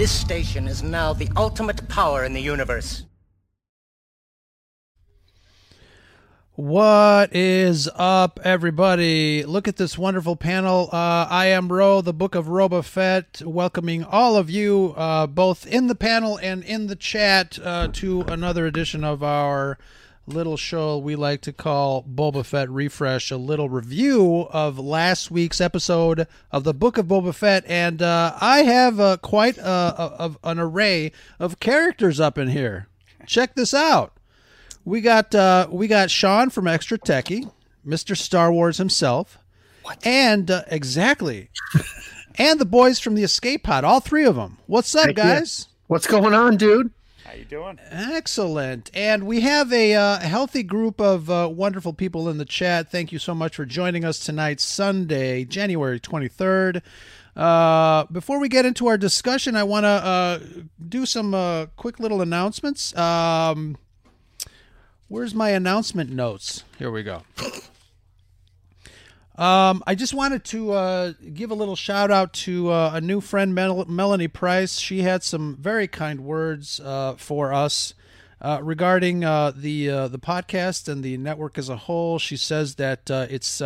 [0.00, 3.04] This station is now the ultimate power in the universe.
[6.70, 9.44] What is up, everybody?
[9.44, 10.88] Look at this wonderful panel.
[10.92, 15.66] Uh, I am Ro, the Book of Roba Fett, welcoming all of you, uh, both
[15.66, 19.78] in the panel and in the chat, uh, to another edition of our
[20.28, 25.60] little show we like to call Boba Fett Refresh, a little review of last week's
[25.60, 27.64] episode of the Book of Boba Fett.
[27.66, 31.10] And uh, I have uh, quite a, a, an array
[31.40, 32.86] of characters up in here.
[33.26, 34.12] Check this out.
[34.84, 37.50] We got uh, we got Sean from Extra Techie,
[37.86, 38.16] Mr.
[38.16, 39.38] Star Wars himself,
[40.04, 41.50] and uh, exactly,
[42.36, 44.58] and the boys from the Escape Pod, all three of them.
[44.66, 45.38] What's up, Heck yeah.
[45.38, 45.68] guys?
[45.86, 46.92] What's going on, dude?
[47.24, 47.78] How you doing?
[47.90, 48.90] Excellent.
[48.92, 52.90] And we have a uh, healthy group of uh, wonderful people in the chat.
[52.90, 56.82] Thank you so much for joining us tonight, Sunday, January 23rd.
[57.36, 60.38] Uh, before we get into our discussion, I want to uh,
[60.88, 62.96] do some uh, quick little announcements.
[62.96, 63.76] Um,
[65.10, 66.64] where's my announcement notes?
[66.78, 67.22] Here we go.
[69.36, 73.20] Um, I just wanted to uh, give a little shout out to uh, a new
[73.20, 74.78] friend, Mel- Melanie Price.
[74.78, 77.94] She had some very kind words uh, for us
[78.40, 82.18] uh, regarding uh, the uh, the podcast and the network as a whole.
[82.18, 83.62] She says that it's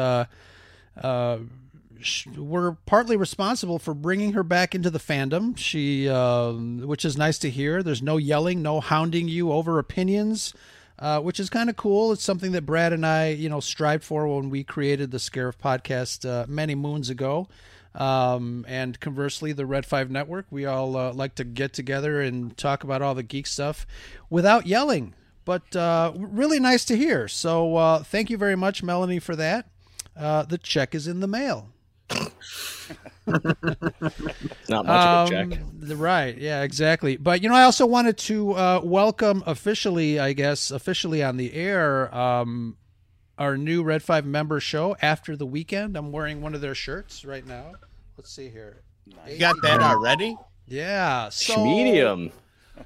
[2.01, 5.59] sh- we're partly responsible for bringing her back into the fandom.
[5.59, 7.83] She, um which is nice to hear.
[7.83, 10.55] There's no yelling, no hounding you over opinions
[10.99, 12.13] uh, which is kind of cool.
[12.13, 15.57] It's something that Brad and I, you know, strived for when we created the Scarif
[15.57, 17.49] podcast uh, many moons ago.
[17.95, 22.57] Um, and conversely, the Red Five Network, we all uh, like to get together and
[22.57, 23.87] talk about all the geek stuff
[24.29, 25.15] without yelling.
[25.45, 27.29] But uh, really nice to hear.
[27.29, 29.69] So uh, thank you very much, Melanie, for that.
[30.17, 31.71] Uh, the check is in the mail.
[34.69, 35.59] Not much of a check.
[35.61, 36.37] Um, Right.
[36.37, 37.17] Yeah, exactly.
[37.17, 41.53] But, you know, I also wanted to uh, welcome officially, I guess, officially on the
[41.55, 42.77] air, um,
[43.39, 45.97] our new Red 5 member show after the weekend.
[45.97, 47.73] I'm wearing one of their shirts right now.
[48.17, 48.83] Let's see here.
[49.29, 50.37] You got that already?
[50.67, 51.29] Yeah.
[51.31, 52.31] So, Medium.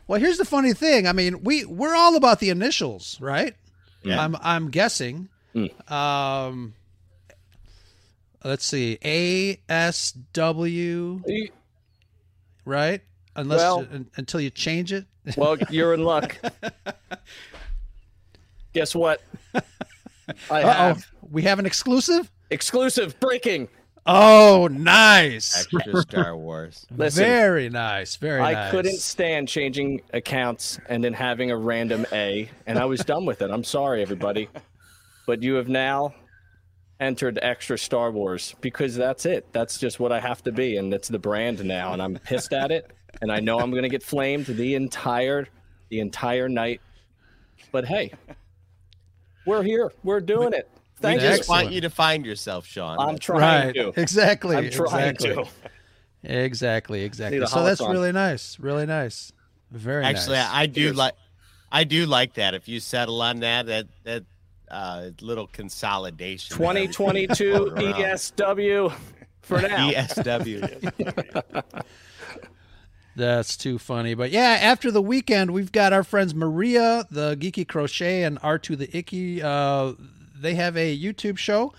[0.07, 1.07] well, here's the funny thing.
[1.07, 3.55] I mean, we we're all about the initials, right?
[4.03, 4.23] Yeah.
[4.25, 5.29] I'm I'm guessing.
[5.55, 5.91] Mm.
[5.91, 6.75] Um,
[8.45, 11.23] let's see, A S W,
[12.65, 13.01] right?
[13.37, 15.07] Unless Well- un- until you change it.
[15.37, 16.37] Well, you're in luck.
[18.73, 19.21] Guess what?
[19.55, 22.31] I Uh oh, have we have an exclusive.
[22.51, 23.69] exclusive breaking.
[24.11, 25.67] Oh, nice!
[25.75, 26.87] Extra Star Wars.
[26.97, 28.17] Listen, Very nice.
[28.17, 28.71] Very I nice.
[28.71, 33.43] couldn't stand changing accounts and then having a random A, and I was done with
[33.43, 33.51] it.
[33.51, 34.49] I'm sorry, everybody,
[35.27, 36.15] but you have now
[37.01, 39.47] entered extra Star Wars because that's it.
[39.53, 42.53] That's just what I have to be, and it's the brand now, and I'm pissed
[42.53, 42.91] at it,
[43.23, 45.47] and I know I'm gonna get flamed the entire
[45.91, 46.81] the entire night.
[47.73, 48.13] But hey,
[49.47, 49.93] we're here.
[50.03, 50.69] We're doing it.
[50.75, 51.39] We Thank just you.
[51.39, 51.65] Excellent.
[51.65, 52.99] want you to find yourself, Sean.
[52.99, 53.75] I'm trying Right.
[53.75, 54.01] to.
[54.01, 54.57] Exactly.
[54.57, 55.45] I'm trying exactly.
[55.45, 55.49] to.
[56.25, 57.05] Exactly.
[57.05, 57.47] Exactly.
[57.47, 57.93] So that's holoton.
[57.93, 58.59] really nice.
[58.59, 59.33] Really nice.
[59.71, 60.17] Very nice.
[60.17, 60.51] Actually, nice.
[60.51, 60.97] I do Cheers.
[60.97, 61.15] like.
[61.71, 62.55] I do like that.
[62.55, 64.25] If you settle on that, that that
[64.71, 66.57] uh, little consolidation.
[66.57, 67.53] 2022.
[67.77, 68.93] ESW
[69.43, 69.91] for now.
[69.91, 70.93] ESW.
[73.17, 74.15] That's too funny.
[74.15, 78.79] But yeah, after the weekend, we've got our friends Maria, the Geeky Crochet, and R2
[78.79, 79.43] the Icky.
[79.43, 79.95] Uh,
[80.41, 81.73] they have a YouTube show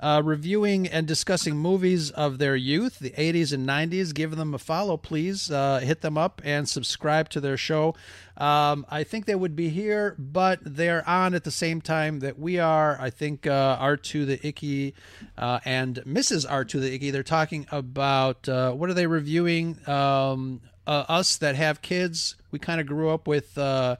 [0.00, 4.14] uh, reviewing and discussing movies of their youth, the 80s and 90s.
[4.14, 5.50] Give them a follow, please.
[5.50, 7.94] Uh, hit them up and subscribe to their show.
[8.36, 12.38] Um, I think they would be here, but they're on at the same time that
[12.38, 12.98] we are.
[13.00, 14.94] I think uh, R2 the Icky
[15.38, 16.46] uh, and Mrs.
[16.48, 19.78] R2 the Icky, they're talking about uh, what are they reviewing?
[19.88, 23.56] Um, uh, us that have kids, we kind of grew up with.
[23.56, 23.96] Uh,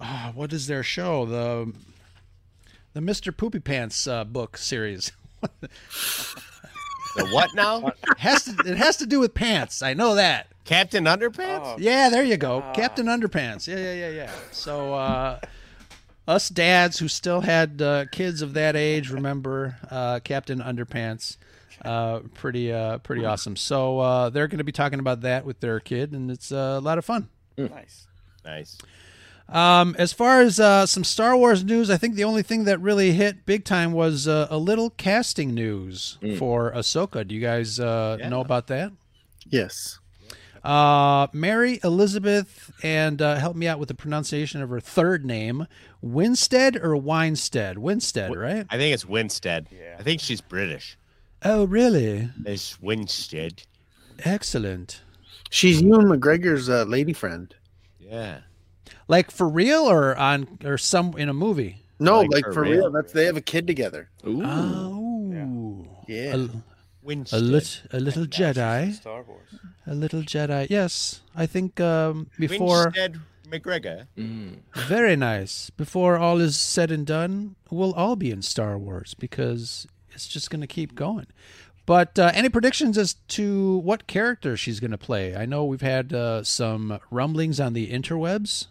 [0.00, 1.26] ah, what is their show?
[1.26, 1.72] The
[2.96, 3.36] the Mr.
[3.36, 5.12] Poopy Pants uh, book series.
[5.60, 7.92] the what now?
[8.16, 9.82] has to, it has to do with pants.
[9.82, 10.46] I know that.
[10.64, 11.76] Captain Underpants.
[11.78, 12.64] Yeah, there you go.
[12.74, 13.68] Captain Underpants.
[13.68, 14.30] Yeah, yeah, yeah, yeah.
[14.50, 15.40] So uh
[16.26, 21.36] us dads who still had uh, kids of that age remember uh, Captain Underpants.
[21.84, 23.56] Uh, pretty uh, pretty awesome.
[23.56, 26.78] So uh, they're going to be talking about that with their kid, and it's uh,
[26.78, 27.28] a lot of fun.
[27.58, 28.06] Nice.
[28.42, 28.78] Nice.
[29.48, 32.80] Um, as far as uh, some Star Wars news, I think the only thing that
[32.80, 37.26] really hit big time was uh, a little casting news for Ahsoka.
[37.26, 38.90] Do you guys uh, know about that?
[39.48, 40.00] Yes.
[40.64, 45.68] Uh, Mary Elizabeth, and uh, help me out with the pronunciation of her third name,
[46.02, 47.78] Winstead or Winstead?
[47.78, 48.66] Winstead, right?
[48.68, 49.68] I think it's Winstead.
[49.70, 49.94] Yeah.
[49.96, 50.98] I think she's British.
[51.44, 52.30] Oh, really?
[52.44, 53.62] It's Winstead.
[54.24, 55.02] Excellent.
[55.50, 57.54] She's Ewan McGregor's uh, lady friend.
[58.00, 58.40] Yeah.
[59.08, 61.82] Like for real, or on, or some in a movie?
[61.98, 62.72] No, Like like, for for real.
[62.72, 62.90] real.
[62.90, 64.08] That's they have a kid together.
[64.26, 64.42] Ooh.
[64.44, 66.34] Oh, Yeah.
[66.34, 66.48] a,
[67.32, 69.48] a, lit, a little Now Jedi, Star Wars.
[69.86, 70.66] a little Jedi.
[70.68, 72.84] Yes, I think um, before.
[72.86, 74.06] Winstead McGregor.
[74.74, 75.70] Very nice.
[75.70, 80.50] Before all is said and done, we'll all be in Star Wars because it's just
[80.50, 81.26] going to keep going.
[81.86, 85.36] But uh, any predictions as to what character she's going to play?
[85.36, 88.66] I know we've had uh, some rumblings on the interwebs.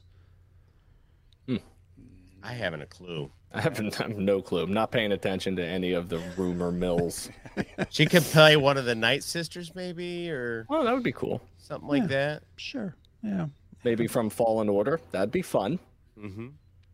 [2.46, 3.32] I haven't a clue.
[3.54, 4.62] I have, I have no clue.
[4.64, 7.30] I'm not paying attention to any of the rumor mills.
[7.90, 11.42] She could play one of the Night Sisters, maybe, or Oh, that would be cool.
[11.58, 12.44] something like that.
[12.58, 12.96] Sure.
[13.24, 13.48] Yeah.
[13.86, 15.00] Maybe from Fallen Order.
[15.12, 15.80] That'd be fun.
[16.20, 16.48] Mm-hmm.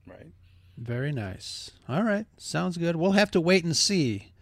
[0.06, 0.28] Right.
[0.78, 1.72] Very nice.
[1.90, 2.28] All right.
[2.38, 2.96] Sounds good.
[2.96, 4.34] We'll have to wait and see.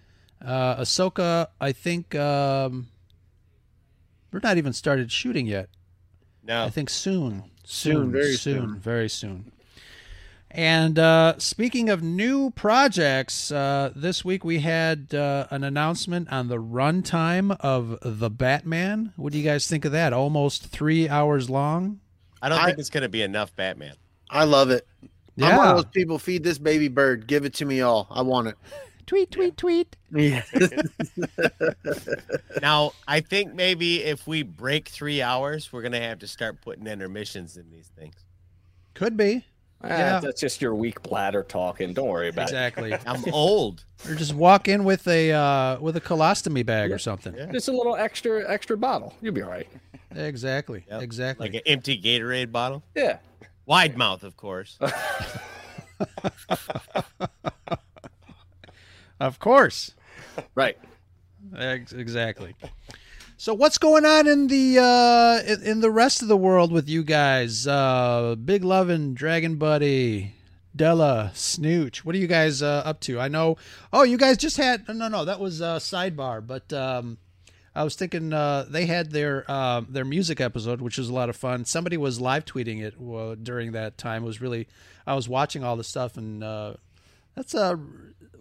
[0.43, 2.87] Uh, Ahsoka, I think um,
[4.33, 5.69] we're not even started shooting yet.
[6.43, 6.65] No.
[6.65, 7.43] I think soon.
[7.63, 8.79] Soon, very soon, soon.
[8.79, 9.51] very soon.
[10.51, 16.47] And uh, speaking of new projects, uh, this week we had uh, an announcement on
[16.47, 19.13] the runtime of The Batman.
[19.15, 20.11] What do you guys think of that?
[20.11, 21.99] Almost three hours long.
[22.41, 23.95] I don't I- think it's going to be enough Batman.
[24.29, 24.87] I love it.
[25.03, 25.09] I'm
[25.55, 25.69] one Yeah.
[25.71, 26.17] of those people.
[26.19, 27.27] Feed this baby bird.
[27.27, 28.07] Give it to me all.
[28.09, 28.55] I want it.
[29.05, 29.95] Tweet, tweet, tweet.
[30.11, 30.43] Yeah.
[32.61, 36.61] Now, I think maybe if we break three hours, we're going to have to start
[36.61, 38.13] putting intermissions in these things.
[38.93, 39.45] Could be.
[39.83, 40.19] Ah, Yeah.
[40.19, 41.93] That's just your weak bladder talking.
[41.93, 42.51] Don't worry about it.
[42.51, 42.95] Exactly.
[43.05, 43.83] I'm old.
[44.07, 47.33] or just walk in with a uh, with a colostomy bag or something.
[47.33, 47.51] it.
[47.51, 49.15] Just a little extra extra bottle.
[49.21, 49.67] You'll be all right.
[50.15, 50.85] Exactly.
[50.89, 51.01] Yep.
[51.01, 51.47] Exactly.
[51.47, 52.83] Like an empty Gatorade bottle.
[52.95, 53.19] Yeah.
[53.65, 54.77] Wide mouth, of course.
[59.19, 59.91] of course.
[60.55, 60.77] Right.
[61.55, 62.55] Ex- Exactly.
[63.41, 67.05] So what's going on in the uh, in, the rest of the world with you
[67.05, 67.65] guys?
[67.65, 70.35] Uh, Big Lovin', Dragon Buddy,
[70.75, 72.03] Della, Snooch.
[72.03, 73.17] What are you guys uh, up to?
[73.17, 73.55] I know.
[73.93, 75.07] Oh, you guys just had no, no.
[75.07, 76.45] No, that was uh, sidebar.
[76.45, 77.17] But um,
[77.73, 81.29] I was thinking uh, they had their uh, their music episode, which was a lot
[81.29, 81.63] of fun.
[81.63, 84.23] Somebody was live tweeting it uh, during that time.
[84.23, 84.67] It was really.
[85.07, 86.73] I was watching all the stuff, and uh,
[87.35, 87.79] that's a.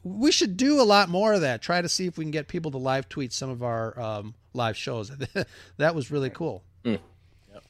[0.03, 1.63] We should do a lot more of that.
[1.63, 4.35] Try to see if we can get people to live tweet some of our um,
[4.59, 5.11] live shows.
[5.79, 6.63] that was really cool.
[6.85, 6.97] Hmm.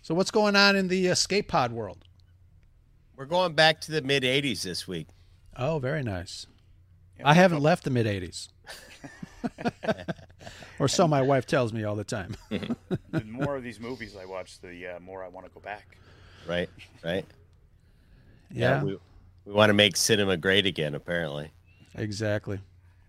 [0.03, 2.05] So what's going on in the uh, escape pod world?
[3.17, 5.07] We're going back to the mid 80s this week.
[5.57, 6.47] Oh, very nice.
[7.25, 8.49] I haven't left the mid '80s,
[10.79, 12.37] or so my wife tells me all the time.
[12.51, 12.73] Mm-hmm.
[13.11, 15.99] The more of these movies I watch, the uh, more I want to go back.
[16.47, 16.69] Right?
[17.05, 17.25] Right?
[18.51, 18.99] Yeah, we,
[19.45, 21.51] we want to make cinema great again, apparently.
[21.95, 22.61] exactly.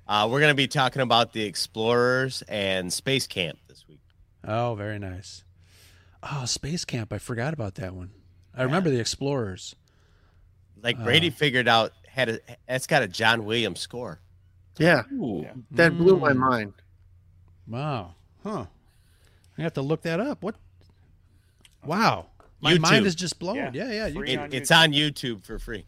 [0.10, 4.00] Uh, we're going to be talking about the Explorers and Space Camp this week.
[4.44, 5.44] Oh, very nice.
[6.24, 7.14] Oh, Space Camp.
[7.14, 8.10] I forgot about that one.
[8.58, 9.76] I remember the Explorers.
[10.82, 14.20] Like Brady figured out, had a that's got a John Williams score.
[14.80, 15.04] yeah.
[15.14, 15.46] Ooh.
[15.72, 16.38] That blew my Mm.
[16.38, 16.74] mind.
[17.68, 18.16] Wow.
[18.44, 18.66] Huh.
[19.58, 20.42] I have to look that up.
[20.42, 20.56] What?
[21.86, 22.28] Wow.
[22.62, 22.80] My YouTube.
[22.80, 23.58] mind is just blown.
[23.58, 23.72] Yeah.
[23.74, 24.08] Yeah, yeah.
[24.08, 25.86] you It, on it's on YouTube for free,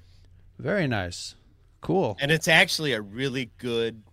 [0.60, 1.34] Very nice.
[1.82, 2.16] Cool.
[2.22, 4.04] and it's actually a really good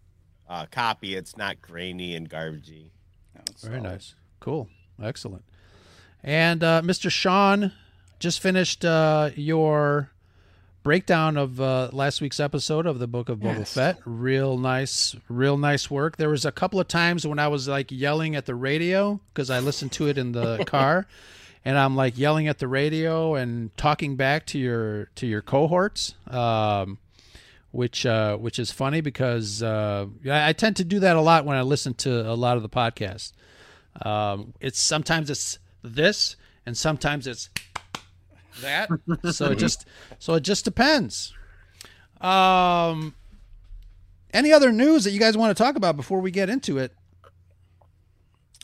[0.48, 1.14] uh, copy.
[1.14, 2.90] It's not grainy and garbagey.
[3.34, 3.82] No, Very solid.
[3.82, 4.14] nice.
[4.40, 4.68] Cool.
[5.02, 5.44] Excellent.
[6.22, 7.10] And uh, Mr.
[7.10, 7.72] Sean
[8.18, 10.10] just finished uh, your
[10.82, 13.98] breakdown of uh, last week's episode of the Book of Boba Fett.
[14.04, 16.16] Real nice, real nice work.
[16.16, 19.50] There was a couple of times when I was like yelling at the radio because
[19.50, 21.06] I listened to it in the car,
[21.64, 26.14] and I'm like yelling at the radio and talking back to your to your cohorts.
[26.26, 26.98] Um,
[27.70, 31.56] which uh, which is funny because uh, I tend to do that a lot when
[31.56, 33.32] I listen to a lot of the podcasts.
[34.02, 37.50] Um, it's sometimes it's this, and sometimes it's
[38.60, 38.88] that.
[39.30, 39.86] so it just
[40.18, 41.34] so it just depends.
[42.20, 43.14] Um,
[44.32, 46.92] any other news that you guys want to talk about before we get into it?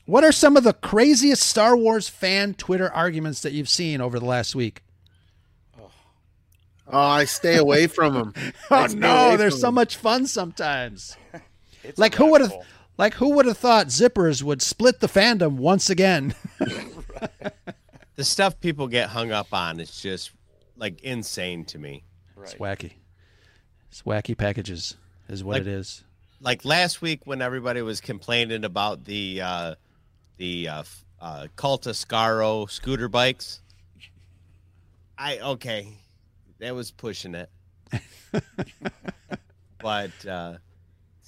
[0.06, 4.18] What are some of the craziest Star Wars fan Twitter arguments that you've seen over
[4.18, 4.83] the last week?
[6.86, 8.34] Oh, I stay away from them.
[8.70, 11.16] Oh no, they're so much fun sometimes.
[11.86, 12.54] It's like who would have
[12.96, 16.34] like who would have thought zippers would split the fandom once again?
[18.16, 20.30] The stuff people get hung up on is just
[20.76, 22.04] like insane to me.
[22.40, 22.92] It's wacky.
[23.90, 24.96] It's wacky packages
[25.28, 26.04] is what Like- it is.
[26.40, 29.74] Like last week when everybody was complaining about the uh,
[30.36, 33.60] the uh, f- uh, Cultascaro scooter bikes.
[35.18, 35.88] I okay,
[36.64, 37.50] that was pushing it.
[39.78, 40.54] but uh,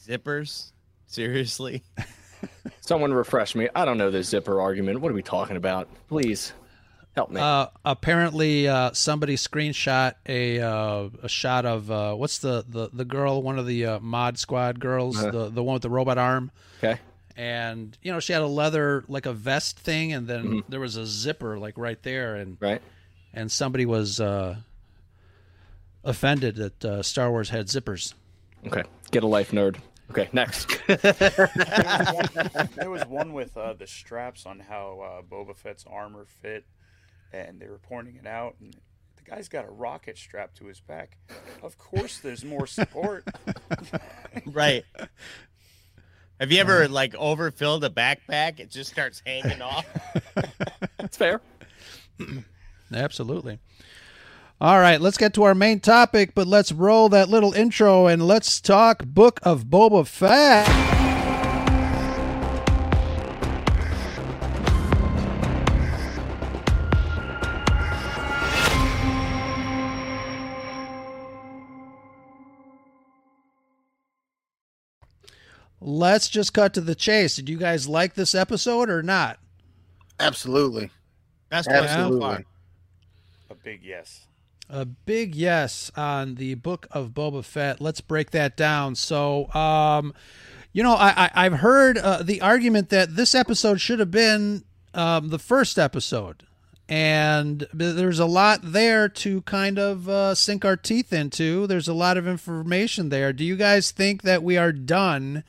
[0.06, 0.72] zippers,
[1.06, 1.82] seriously.
[2.80, 3.68] Someone refresh me.
[3.74, 5.00] I don't know this zipper argument.
[5.00, 5.88] What are we talking about?
[6.08, 6.52] Please
[7.14, 7.40] help me.
[7.40, 13.04] Uh, apparently, uh, somebody screenshot a uh, a shot of uh, what's the, the, the
[13.04, 15.30] girl, one of the uh, mod squad girls, Uh-huh.
[15.30, 16.50] the the one with the robot arm,
[16.82, 16.98] okay.
[17.36, 20.96] and you know she had a leather like a vest thing, and then there was
[20.96, 22.80] a zipper like right there, and Right.
[23.34, 24.56] and somebody was uh,
[26.06, 28.14] offended that uh, Star Wars had zippers.
[28.66, 28.82] Okay.
[29.10, 29.76] Get a life, nerd.
[30.10, 30.28] Okay.
[30.32, 30.78] Next.
[32.76, 36.64] There was one with uh, the straps on how uh, Boba Fett's armor fit,
[37.32, 38.74] and they were pointing it out, and
[39.16, 41.16] the guy's got a rocket strap to his back.
[41.62, 43.24] Of course, there's more support.
[44.44, 44.84] Right.
[46.38, 48.60] Have you ever like overfilled a backpack?
[48.60, 49.86] It just starts hanging off.
[51.00, 51.40] It's fair.
[52.92, 53.58] Absolutely.
[54.58, 58.26] All right, let's get to our main topic, but let's roll that little intro and
[58.26, 60.66] let's talk Book of Boba Fett.
[75.82, 77.36] Let's just cut to the chase.
[77.36, 79.38] Did you guys like this episode or not?
[80.18, 80.90] Absolutely.
[81.50, 82.20] Best one so Absolutely.
[82.20, 82.44] far.
[83.50, 84.25] A big yes.
[84.68, 87.80] A big yes on the book of Boba Fett.
[87.80, 88.96] Let's break that down.
[88.96, 90.12] So, um,
[90.72, 94.64] you know, I, I I've heard uh, the argument that this episode should have been
[94.92, 96.42] um, the first episode,
[96.88, 101.66] and there's a lot there to kind of uh, sink our teeth into.
[101.66, 103.32] There's a lot of information there.
[103.32, 105.44] Do you guys think that we are done?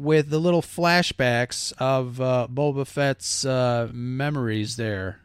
[0.00, 5.18] With the little flashbacks of uh, Boba Fett's uh, memories there.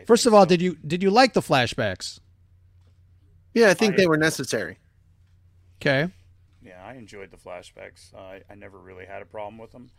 [0.00, 0.46] I First of all, so.
[0.46, 2.20] did you did you like the flashbacks?
[3.54, 4.78] Yeah, I think I- they were necessary.
[5.80, 6.12] Okay.
[6.62, 8.12] Yeah, I enjoyed the flashbacks.
[8.14, 9.90] Uh, I, I never really had a problem with them.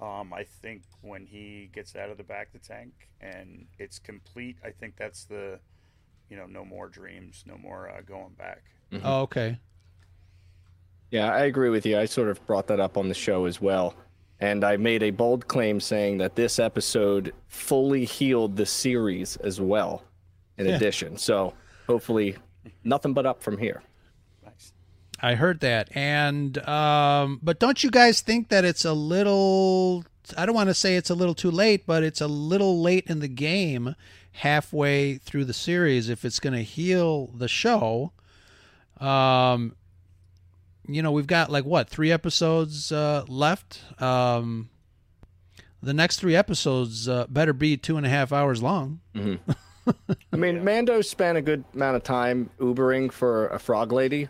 [0.00, 3.98] Um, I think when he gets out of the back of the tank and it's
[3.98, 5.58] complete, I think that's the,
[6.28, 8.62] you know, no more dreams, no more uh, going back.
[9.04, 9.58] Oh, okay.
[11.10, 11.98] Yeah, I agree with you.
[11.98, 13.94] I sort of brought that up on the show as well.
[14.40, 19.60] And I made a bold claim saying that this episode fully healed the series as
[19.60, 20.04] well,
[20.56, 20.76] in Yeah.
[20.76, 21.16] addition.
[21.16, 21.54] So
[21.88, 22.36] hopefully,
[22.84, 23.82] nothing but up from here.
[24.44, 24.72] Nice.
[25.20, 25.88] I heard that.
[25.96, 30.04] And um but don't you guys think that it's a little
[30.36, 33.06] I don't want to say it's a little too late, but it's a little late
[33.08, 33.96] in the game
[34.32, 38.12] halfway through the series if it's going to heal the show.
[39.00, 39.74] Um
[40.88, 43.80] you know, we've got like what, 3 episodes uh left.
[44.02, 44.70] Um
[45.82, 49.00] the next three episodes uh, better be two and a half hours long.
[49.14, 54.28] I mean, Mando spent a good amount of time Ubering for a frog lady,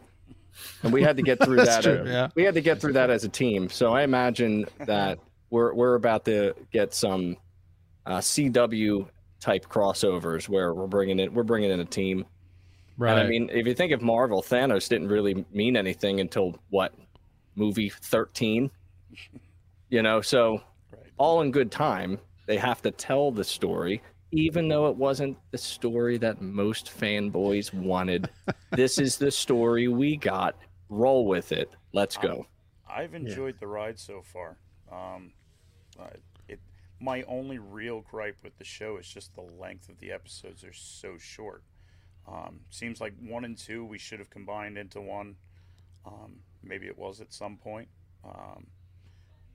[0.83, 1.83] and we had to get through that.
[1.83, 2.29] true, uh, yeah.
[2.35, 3.69] We had to get through that as a team.
[3.71, 5.19] So I imagine that
[5.51, 7.37] we're we're about to get some
[8.07, 9.09] uh, CW
[9.41, 12.25] type crossovers where we're bringing in we're bringing in a team.
[12.99, 13.13] Right.
[13.13, 16.93] And I mean, if you think of Marvel, Thanos didn't really mean anything until what
[17.55, 18.71] movie thirteen.
[19.91, 20.61] You know, so
[20.93, 21.03] Right.
[21.17, 22.19] all in good time.
[22.45, 24.03] They have to tell the story,
[24.33, 28.29] even though it wasn't the story that most fanboys wanted.
[28.73, 30.57] this is the story we got.
[30.91, 31.71] Roll with it.
[31.95, 32.47] Let's go.
[32.87, 34.59] I've enjoyed the ride so far.
[34.93, 35.33] Um,
[35.99, 36.09] uh,
[36.49, 36.61] it
[37.01, 40.73] my only real gripe with the show is just the length of the episodes are
[40.75, 41.63] so short.
[42.31, 45.37] Um, seems like one and two we should have combined into one.
[46.07, 47.89] Um, maybe it was at some point,
[48.25, 48.67] um,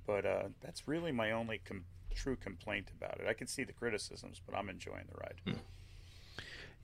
[0.08, 3.28] but uh, that's really my only com- true complaint about it.
[3.28, 5.60] I can see the criticisms, but I'm enjoying the ride.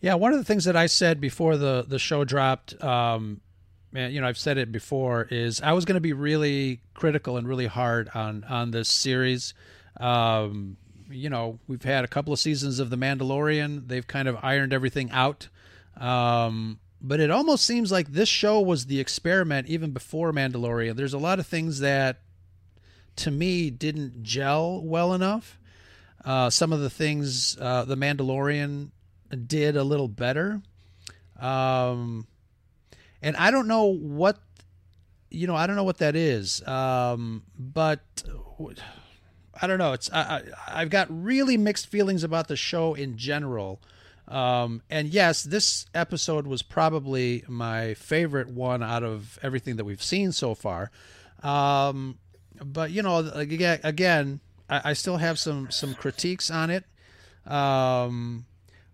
[0.01, 3.41] Yeah, one of the things that I said before the the show dropped, um,
[3.93, 7.37] and you know, I've said it before, is I was going to be really critical
[7.37, 9.53] and really hard on on this series.
[9.99, 10.77] Um,
[11.09, 14.71] you know, we've had a couple of seasons of The Mandalorian; they've kind of ironed
[14.71, 15.49] everything out.
[15.99, 20.95] Um, but it almost seems like this show was the experiment even before Mandalorian.
[20.95, 22.21] There's a lot of things that,
[23.17, 25.59] to me, didn't gel well enough.
[26.23, 28.89] Uh, some of the things uh, the Mandalorian
[29.47, 30.61] did a little better.
[31.39, 32.27] Um,
[33.21, 34.39] and I don't know what,
[35.29, 36.65] you know, I don't know what that is.
[36.67, 38.01] Um, but
[39.61, 39.93] I don't know.
[39.93, 43.81] It's I, I I've got really mixed feelings about the show in general.
[44.29, 50.03] Um, and yes, this episode was probably my favorite one out of everything that we've
[50.03, 50.91] seen so far.
[51.41, 52.19] Um,
[52.63, 56.85] but you know, again, I, still have some some critiques on it.
[57.47, 58.45] Um,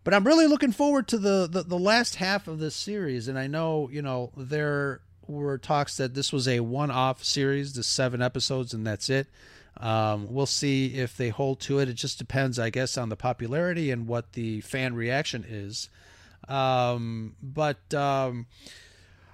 [0.05, 3.27] but I'm really looking forward to the, the, the last half of this series.
[3.27, 7.73] And I know, you know, there were talks that this was a one off series,
[7.73, 9.27] the seven episodes, and that's it.
[9.77, 11.89] Um, we'll see if they hold to it.
[11.89, 15.89] It just depends, I guess, on the popularity and what the fan reaction is.
[16.47, 18.45] Um, but um,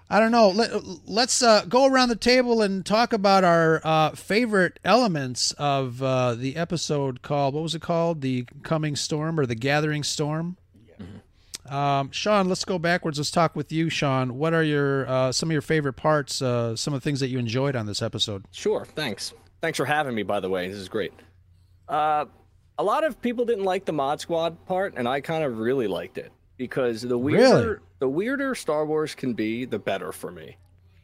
[0.10, 0.50] I don't know.
[0.50, 6.02] Let, us uh, go around the table and talk about our uh, favorite elements of
[6.02, 8.22] uh, the episode called, what was it called?
[8.22, 10.58] The Coming Storm or The Gathering Storm?
[11.72, 13.18] Um, Sean, let's go backwards.
[13.18, 14.38] Let's talk with you, Sean.
[14.38, 16.42] What are your uh, some of your favorite parts?
[16.42, 18.44] Uh, some of the things that you enjoyed on this episode?
[18.52, 18.84] Sure.
[18.84, 19.34] Thanks.
[19.62, 20.24] Thanks for having me.
[20.24, 21.14] By the way, this is great.
[21.88, 22.26] Uh,
[22.78, 25.88] a lot of people didn't like the Mod Squad part, and I kind of really
[25.88, 27.78] liked it because the weirder Really?
[28.00, 30.58] the weirder Star Wars can be, the better for me.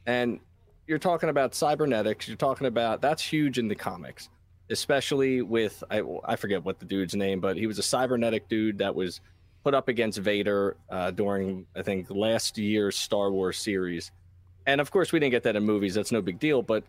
[0.06, 0.40] And
[0.88, 2.28] you're talking about cybernetics.
[2.28, 4.30] You're talking about that's huge in the comics,
[4.70, 8.80] especially with I, I forget what the dude's name, but he was a cybernetic dude
[8.80, 9.20] that was
[9.64, 14.12] put up against Vader uh, during I think last year's Star Wars series.
[14.66, 15.94] And of course, we didn't get that in movies.
[15.94, 16.62] That's no big deal.
[16.62, 16.84] But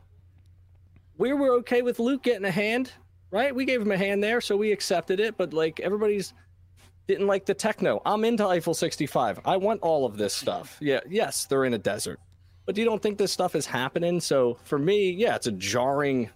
[1.18, 2.92] we were okay with Luke getting a hand,
[3.30, 3.54] right?
[3.54, 5.36] We gave him a hand there, so we accepted it.
[5.36, 6.32] But like everybody's
[7.06, 8.02] didn't like the techno.
[8.04, 9.40] I'm into Eiffel 65.
[9.44, 10.76] I want all of this stuff.
[10.80, 12.20] Yeah, yes, they're in a desert.
[12.66, 14.20] But you don't think this stuff is happening?
[14.20, 16.28] So for me, yeah, it's a jarring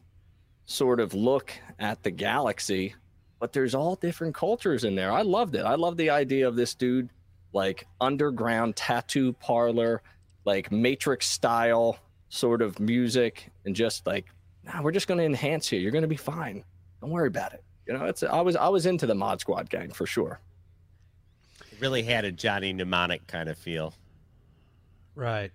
[0.64, 2.94] sort of look at the galaxy,
[3.38, 5.12] but there's all different cultures in there.
[5.12, 5.66] I loved it.
[5.66, 7.10] I love the idea of this dude
[7.52, 10.00] like underground tattoo parlor,
[10.46, 11.98] like Matrix style
[12.30, 14.24] sort of music and just like,
[14.64, 15.78] nah, we're just going to enhance you.
[15.78, 16.64] You're going to be fine.
[17.00, 17.62] Don't worry about it.
[17.86, 20.40] You know, it's I was I was into the Mod Squad gang for sure.
[21.72, 23.94] It really had a Johnny Mnemonic kind of feel.
[25.14, 25.50] Right.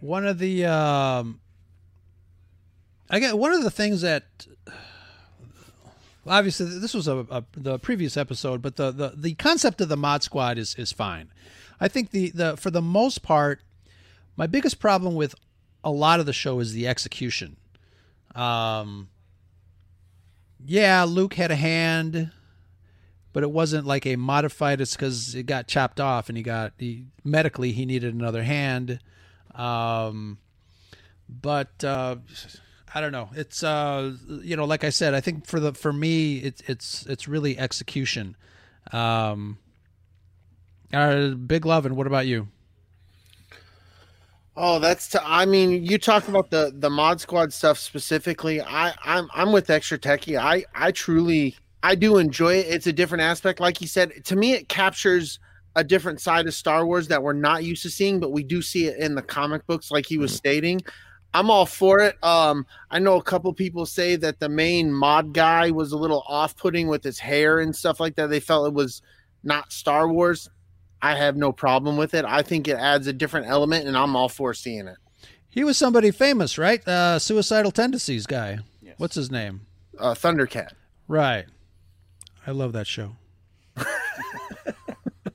[0.00, 1.40] One of the um
[3.08, 4.24] I again one of the things that
[6.26, 9.96] obviously this was a, a the previous episode, but the, the the concept of the
[9.96, 11.30] mod squad is is fine.
[11.80, 13.60] I think the the for the most part,
[14.36, 15.36] my biggest problem with
[15.84, 17.56] a lot of the show is the execution.
[18.34, 19.08] Um
[20.64, 22.30] yeah, Luke had a hand,
[23.32, 24.80] but it wasn't like a modified.
[24.80, 29.00] It's because it got chopped off, and he got he, medically he needed another hand.
[29.54, 30.38] Um,
[31.28, 32.16] but uh,
[32.94, 33.30] I don't know.
[33.34, 37.06] It's uh, you know, like I said, I think for the for me, it's it's
[37.06, 38.36] it's really execution.
[38.92, 39.58] Um,
[40.92, 42.48] uh, big love, and what about you?
[44.56, 45.08] Oh, that's.
[45.08, 48.60] T- I mean, you talk about the the mod squad stuff specifically.
[48.60, 50.38] I I'm I'm with extra techie.
[50.38, 52.66] I I truly I do enjoy it.
[52.68, 54.24] It's a different aspect, like you said.
[54.26, 55.38] To me, it captures
[55.74, 58.60] a different side of Star Wars that we're not used to seeing, but we do
[58.60, 60.82] see it in the comic books, like he was stating.
[61.34, 62.22] I'm all for it.
[62.22, 66.24] Um, I know a couple people say that the main mod guy was a little
[66.28, 68.28] off-putting with his hair and stuff like that.
[68.28, 69.00] They felt it was
[69.42, 70.50] not Star Wars.
[71.02, 72.24] I have no problem with it.
[72.24, 74.96] I think it adds a different element, and I'm all for seeing it.
[75.48, 76.86] He was somebody famous, right?
[76.86, 78.60] Uh, suicidal tendencies guy.
[78.80, 78.94] Yes.
[78.98, 79.62] What's his name?
[79.98, 80.70] Uh, Thundercat.
[81.08, 81.44] Right.
[82.46, 83.16] I love that show.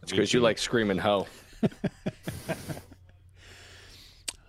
[0.08, 1.28] It's because you like screaming ho.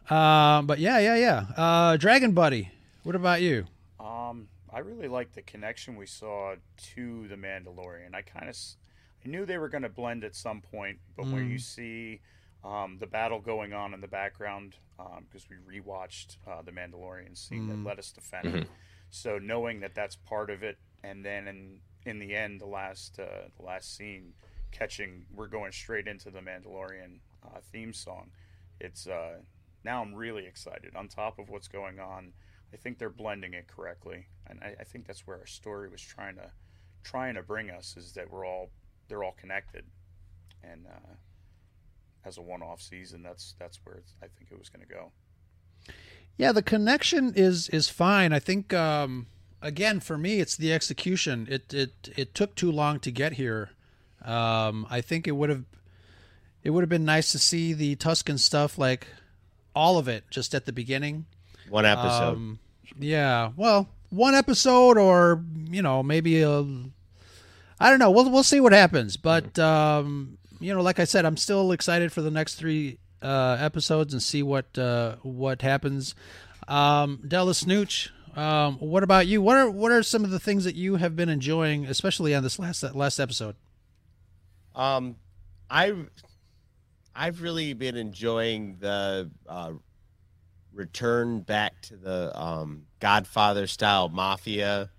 [0.08, 1.46] Uh, but yeah, yeah, yeah.
[1.56, 2.70] Uh, Dragon Buddy.
[3.02, 3.66] What about you?
[3.98, 6.54] Um, I really like the connection we saw
[6.94, 8.14] to the Mandalorian.
[8.14, 8.56] I kind of,
[9.24, 12.20] I knew they were going to blend at some point, but when you see
[12.64, 14.76] um, the battle going on in the background,
[15.20, 18.66] because we rewatched uh, the Mandalorian scene that led us to Fennec,
[19.10, 23.18] so knowing that that's part of it, and then in in the end, the last
[23.18, 24.32] uh, the last scene,
[24.70, 28.30] catching, we're going straight into the Mandalorian uh, theme song.
[28.80, 29.38] It's uh,
[29.84, 30.94] now I'm really excited.
[30.96, 32.32] On top of what's going on,
[32.72, 36.02] I think they're blending it correctly, and I, I think that's where our story was
[36.02, 36.50] trying to
[37.04, 38.70] trying to bring us is that we're all
[39.08, 39.84] they're all connected,
[40.62, 41.14] and uh,
[42.24, 45.12] as a one-off season, that's that's where it's, I think it was going to go.
[46.36, 48.32] Yeah, the connection is is fine.
[48.32, 49.26] I think um,
[49.60, 51.48] again for me, it's the execution.
[51.50, 53.70] It it it took too long to get here.
[54.24, 55.64] Um, I think it would have
[56.62, 59.06] it would have been nice to see the Tusken stuff, like
[59.74, 61.26] all of it, just at the beginning.
[61.68, 62.36] One episode.
[62.36, 62.58] Um,
[62.98, 66.64] yeah, well, one episode, or you know, maybe a.
[67.80, 68.10] I don't know.
[68.10, 72.12] We'll we'll see what happens, but um, you know, like I said, I'm still excited
[72.12, 76.14] for the next three uh, episodes and see what uh, what happens.
[76.66, 79.40] Um, Della Snooch, um, what about you?
[79.40, 82.42] What are what are some of the things that you have been enjoying, especially on
[82.42, 83.56] this last last episode?
[84.74, 85.16] Um,
[85.70, 85.94] I
[87.14, 89.72] I've really been enjoying the uh,
[90.72, 94.90] return back to the um, Godfather style mafia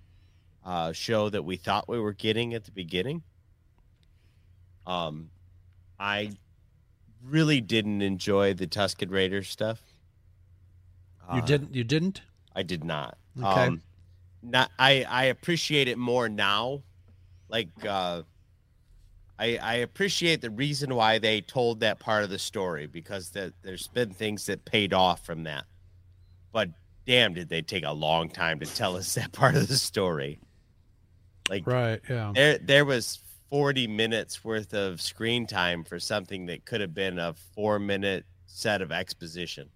[0.70, 3.24] uh, show that we thought we were getting at the beginning.
[4.86, 5.32] Um,
[6.00, 6.34] I
[7.26, 9.82] really didn't enjoy the Tusken Raiders stuff.
[11.34, 11.74] You Uh, didn't.
[11.74, 12.22] You didn't.
[12.56, 13.18] I did not.
[13.36, 13.48] Okay.
[13.48, 13.82] Um,
[14.44, 16.84] not I I appreciate it more now.
[17.50, 18.22] Like uh
[19.40, 23.54] I I appreciate the reason why they told that part of the story because that
[23.64, 25.66] there's been things that paid off from that.
[26.52, 26.70] But
[27.08, 30.40] damn did they take a long time to tell us that part of the story.
[31.50, 32.00] Like Right.
[32.10, 32.32] Yeah.
[32.34, 37.18] there there was 40 minutes worth of screen time for something that could have been
[37.18, 39.70] a 4 minute set of exposition.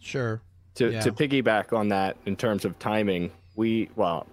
[0.00, 0.40] Sure.
[0.76, 1.00] to Yeah.
[1.00, 4.26] to piggyback on that in terms of timing, we well,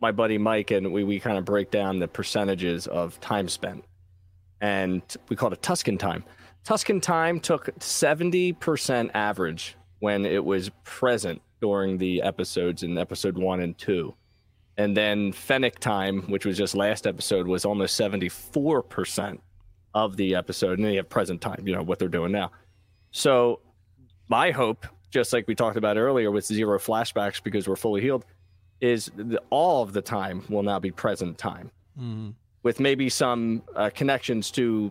[0.00, 3.84] my buddy Mike and we we kind of break down the percentages of time spent,
[4.62, 6.24] and we call it Tusken time.
[6.64, 13.36] Tusken time took seventy percent average when it was present during the episodes in episode
[13.36, 14.14] one and two.
[14.76, 19.40] And then Fennec time, which was just last episode, was almost seventy four percent
[19.94, 20.78] of the episode.
[20.78, 22.50] And then you have present time, you know, what they're doing now.
[23.10, 23.60] So
[24.28, 28.24] my hope, just like we talked about earlier with zero flashbacks because we're fully healed,
[28.80, 32.34] is the, all of the time will now be present time Mhm.
[32.62, 34.90] with maybe some uh, connections to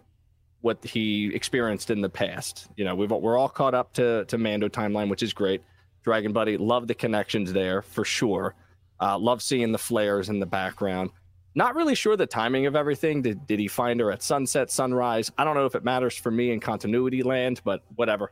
[0.62, 2.68] what he experienced in the past.
[2.76, 5.64] You know, we've we're all caught up to to Mando timeline, which is great.
[6.04, 8.54] Dragon Buddy, love the connections there for sure.
[9.02, 11.10] Uh, love seeing the flares in the background.
[11.56, 13.22] Not really sure the timing of everything.
[13.22, 15.32] Did, did he find her at sunset, sunrise?
[15.38, 18.32] I don't know if it matters for me in continuity land, but whatever.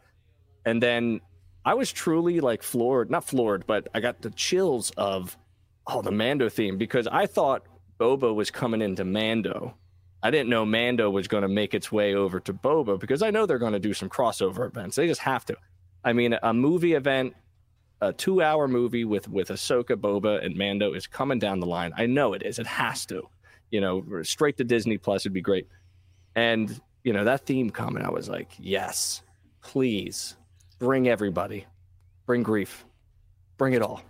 [0.65, 1.21] And then
[1.65, 5.35] I was truly like floored, not floored, but I got the chills of
[5.87, 7.65] oh the Mando theme because I thought
[7.99, 9.75] Boba was coming into Mando.
[10.23, 13.31] I didn't know Mando was going to make its way over to Boba because I
[13.31, 14.95] know they're going to do some crossover events.
[14.95, 15.57] They just have to.
[16.03, 17.33] I mean, a movie event,
[18.01, 21.91] a two-hour movie with with Ahsoka, Boba, and Mando is coming down the line.
[21.97, 22.59] I know it is.
[22.59, 23.27] It has to.
[23.71, 25.67] You know, straight to Disney Plus would be great.
[26.35, 29.21] And you know that theme coming, I was like, yes,
[29.61, 30.35] please
[30.79, 31.65] bring everybody,
[32.25, 32.85] bring grief,
[33.57, 34.01] bring it all,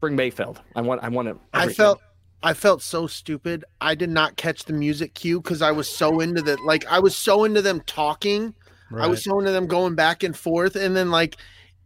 [0.00, 0.58] bring Mayfeld.
[0.74, 1.02] I want.
[1.02, 1.38] I want to.
[1.52, 2.00] I felt
[2.42, 3.64] I felt so stupid.
[3.80, 6.98] I did not catch the music cue because I was so into the like I
[6.98, 8.54] was so into them talking.
[8.96, 11.36] I was so into them going back and forth, and then like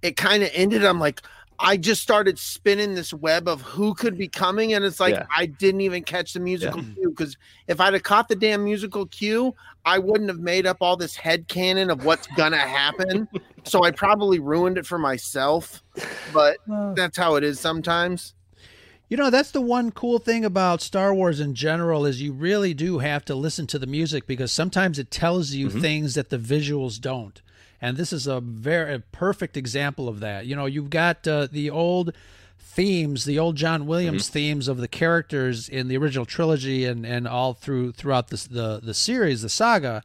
[0.03, 0.85] it kind of ended.
[0.85, 1.23] I'm like,
[1.59, 5.27] I just started spinning this web of who could be coming, and it's like Yeah.
[5.35, 7.37] I didn't even catch the musical cue because
[7.69, 11.15] if I'd have caught the damn musical cue, I wouldn't have made up all this
[11.15, 13.29] head canon of what's gonna happen.
[13.65, 15.83] so I probably ruined it for myself.
[16.33, 16.59] But
[16.97, 18.35] that's how it is sometimes.
[19.13, 22.73] You know, that's the one cool thing about Star Wars in general is you really
[22.73, 25.81] do have to listen to the music because sometimes it tells you mm-hmm.
[25.81, 27.43] things that the visuals don't.
[27.83, 30.47] And this is a very a perfect example of that.
[30.47, 32.15] You know, you've got uh, the old
[32.57, 37.27] themes, the old John Williams themes of the characters in the original trilogy and and
[37.27, 40.05] all through throughout this, the the series, the saga.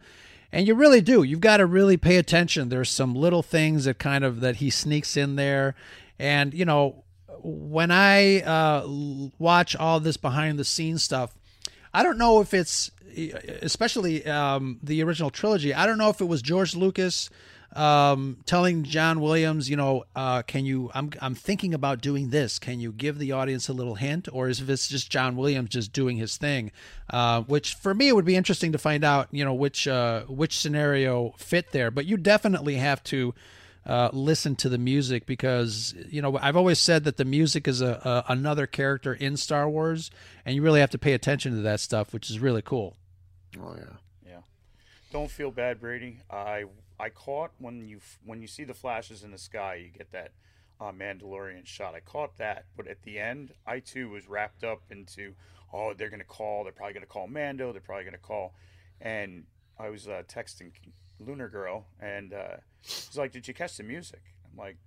[0.52, 1.22] And you really do.
[1.22, 2.70] You've got to really pay attention.
[2.70, 5.76] There's some little things that kind of that he sneaks in there.
[6.18, 7.04] And you know,
[7.44, 8.88] when I uh,
[9.38, 11.38] watch all this behind the scenes stuff,
[11.94, 12.90] I don't know if it's
[13.62, 15.76] especially um, the original trilogy.
[15.76, 17.30] I don't know if it was George Lucas
[17.76, 20.90] um, telling John Williams, you know, uh, can you?
[20.94, 22.60] I'm I'm thinking about doing this.
[22.60, 25.94] Can you give the audience a little hint, or is this just John Williams just
[25.94, 26.72] doing his thing?
[27.10, 30.24] Uh, which for me it would be interesting to find out, you know, which uh,
[30.24, 31.92] which scenario fit there.
[31.92, 33.34] But you definitely have to
[33.86, 37.82] uh, listen to the music because you know I've always said that the music is
[37.82, 40.12] a, a another character in Star Wars,
[40.46, 42.96] and you really have to pay attention to that stuff, which is really cool.
[43.62, 43.84] Oh yeah.
[44.26, 44.40] Yeah.
[45.12, 46.20] Don't feel bad, Brady.
[46.30, 46.66] I
[47.00, 50.32] I caught when you when you see the flashes in the sky, you get that
[50.80, 51.96] uh, Mandalorian shot.
[51.96, 55.34] I caught that, but at the end, I too was wrapped up into
[55.74, 56.64] oh they're gonna call.
[56.64, 57.72] They're probably gonna call Mando.
[57.72, 58.56] They're probably gonna call,
[59.00, 59.46] and
[59.80, 60.72] I was uh, texting
[61.20, 64.78] Lunar Girl, and uh, she's like, "Did you catch the music?" I'm like,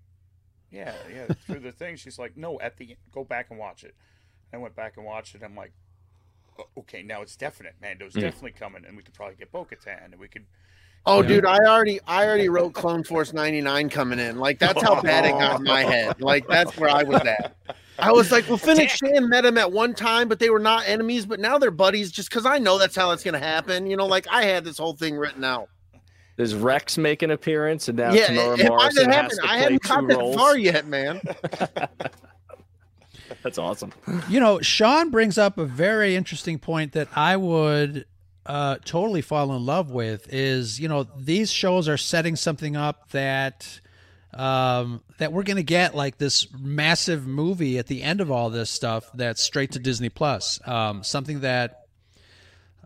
[0.71, 3.95] "Yeah, yeah." Through the thing, she's like, "No, at the go back and watch it."
[4.53, 5.43] I went back and watched it.
[5.45, 5.73] I'm like,
[6.77, 7.75] okay, now it's definite.
[7.81, 10.47] Mando's definitely coming, and we could probably get Bo-Katan, and we could.
[11.07, 11.29] Oh, Yeah.
[11.29, 14.39] dude, I already, I already wrote Clone Force '99 coming in.
[14.39, 16.21] Like that's how bad it got in my head.
[16.21, 17.57] Like that's where I was at.
[17.99, 20.87] I was like, well, Fennec Shan met him at one time, but they were not
[20.87, 21.27] enemies.
[21.27, 23.87] But now they're buddies, just because I know that's how it's gonna happen.
[23.87, 25.69] You know, like I had this whole thing written out.
[26.37, 27.89] Does Rex make an appearance?
[27.89, 29.41] And now yeah, Temuera it, it might Morrison have has happened.
[29.41, 30.37] to I play hadn't two that roles.
[30.37, 31.21] far yet, man.
[33.43, 33.93] That's awesome.
[34.29, 38.05] You know, Sean brings up a very interesting point that I would
[38.47, 43.11] uh, totally fall in love with is you know these shows are setting something up
[43.11, 43.81] that
[44.33, 48.71] um, that we're gonna get like this massive movie at the end of all this
[48.71, 50.61] stuff that's straight to Disney Plus.
[50.67, 51.87] Um, something that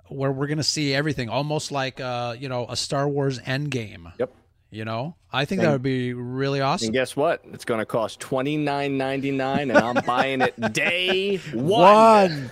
[0.09, 4.12] where we're gonna see everything, almost like uh, you know a Star Wars Endgame.
[4.19, 4.35] Yep.
[4.71, 6.87] You know, I think that would be really awesome.
[6.87, 7.43] And guess what?
[7.53, 11.62] It's going to cost twenty nine ninety nine, and I'm buying it day one.
[11.62, 12.51] One.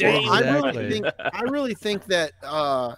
[0.00, 2.94] Well, I really think I really think that uh,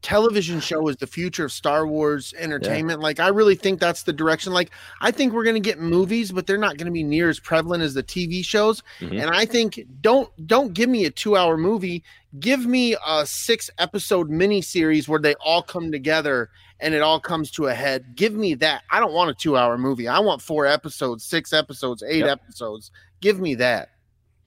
[0.00, 3.00] television show is the future of Star Wars entertainment.
[3.00, 4.52] Like I really think that's the direction.
[4.52, 4.70] Like
[5.00, 7.40] I think we're going to get movies, but they're not going to be near as
[7.40, 8.82] prevalent as the TV shows.
[9.00, 9.20] Mhm.
[9.22, 12.04] And I think don't don't give me a two hour movie.
[12.38, 17.18] Give me a six episode mini series where they all come together and it all
[17.18, 18.14] comes to a head.
[18.14, 18.82] Give me that.
[18.92, 20.06] I don't want a two hour movie.
[20.06, 22.40] I want four episodes, six episodes, eight Yep.
[22.44, 22.92] episodes.
[23.20, 23.88] Give me that.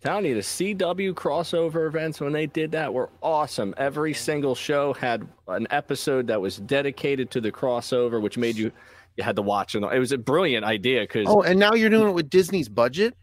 [0.01, 3.75] Telling you, the CW crossover events when they did that were awesome.
[3.77, 8.71] Every single show had an episode that was dedicated to the crossover, which made you
[9.15, 9.83] you had to watch it.
[9.83, 13.15] It was a brilliant idea because Oh, and now you're doing it with Disney's budget.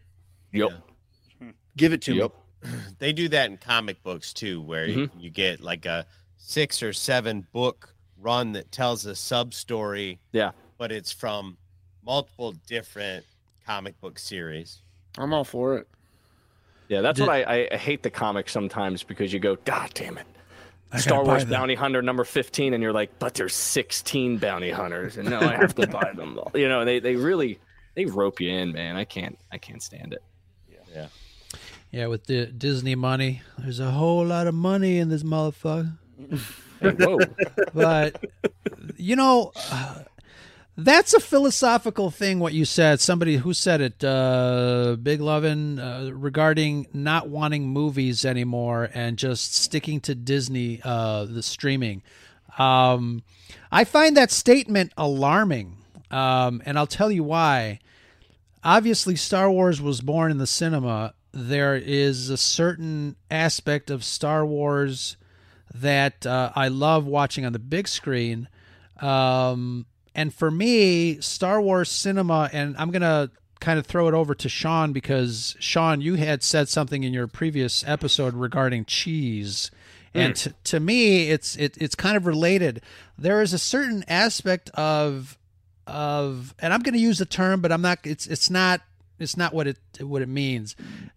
[0.52, 0.70] yep,
[1.40, 1.50] hmm.
[1.76, 2.32] Give it to yep.
[2.62, 2.70] me.
[2.98, 5.20] They do that in comic books too, where you, mm-hmm.
[5.20, 10.50] you get like a six or seven book run that tells a sub story, Yeah.
[10.76, 11.56] but it's from
[12.04, 13.24] multiple different
[13.64, 14.82] comic book series.
[15.16, 15.88] I'm all for it.
[16.88, 20.18] Yeah, that's Did- what I, I hate the comics sometimes because you go, God damn
[20.18, 20.26] it.
[20.90, 21.44] I Star Wars.
[21.44, 25.54] Bounty Hunter number 15, and you're like, but there's 16 bounty hunters, and no, I
[25.54, 26.38] have to buy them.
[26.38, 26.50] all.
[26.54, 27.58] You know, they, they really
[27.94, 28.96] they rope you in, man.
[28.96, 30.22] I can't I can't stand it.
[30.94, 31.08] Yeah.
[31.90, 35.92] Yeah, with the Disney money, there's a whole lot of money in this motherfucker.
[36.80, 37.18] Hey, whoa.
[37.74, 38.22] But
[38.96, 40.02] you know, uh,
[40.78, 42.38] that's a philosophical thing.
[42.38, 48.24] What you said, somebody who said it, uh, Big Lovin, uh, regarding not wanting movies
[48.24, 52.02] anymore and just sticking to Disney, uh, the streaming.
[52.58, 53.24] Um,
[53.72, 55.78] I find that statement alarming,
[56.12, 57.80] um, and I'll tell you why.
[58.62, 61.12] Obviously, Star Wars was born in the cinema.
[61.32, 65.16] There is a certain aspect of Star Wars
[65.74, 68.48] that uh, I love watching on the big screen.
[69.00, 69.86] Um,
[70.18, 74.34] and for me, Star Wars cinema, and I'm going to kind of throw it over
[74.34, 79.70] to Sean because, Sean, you had said something in your previous episode regarding cheese.
[80.12, 80.42] And mm.
[80.42, 82.82] t- to me, it's it, it's kind of related.
[83.16, 85.38] There is a certain aspect of
[85.86, 88.00] of, and I'm going to use the term, but I'm not.
[88.02, 88.80] It's it's not
[89.18, 90.76] it's not what it what it means.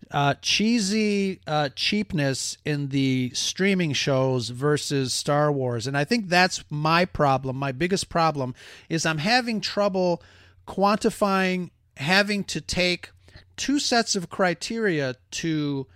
[0.10, 6.64] Uh, cheesy uh, cheapness in the streaming shows versus Star Wars, and I think that's
[6.70, 7.56] my problem.
[7.56, 8.54] My biggest problem
[8.90, 10.22] is I'm having trouble
[10.68, 13.12] quantifying having to take
[13.58, 15.88] two sets of criteria to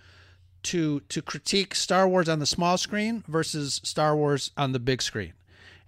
[0.62, 5.02] to to critique Star Wars on the small screen versus Star Wars on the big
[5.02, 5.32] screen.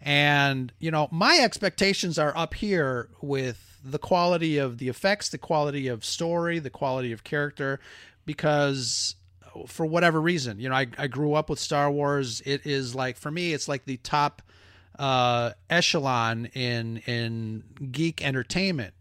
[0.00, 5.38] And you know, my expectations are up here with the quality of the effects, the
[5.38, 7.80] quality of story, the quality of character
[8.24, 9.14] because
[9.66, 12.42] for whatever reason, you know, I, I grew up with Star Wars.
[12.44, 14.42] It is like for me, it's like the top
[14.98, 18.94] uh, echelon in in geek entertainment.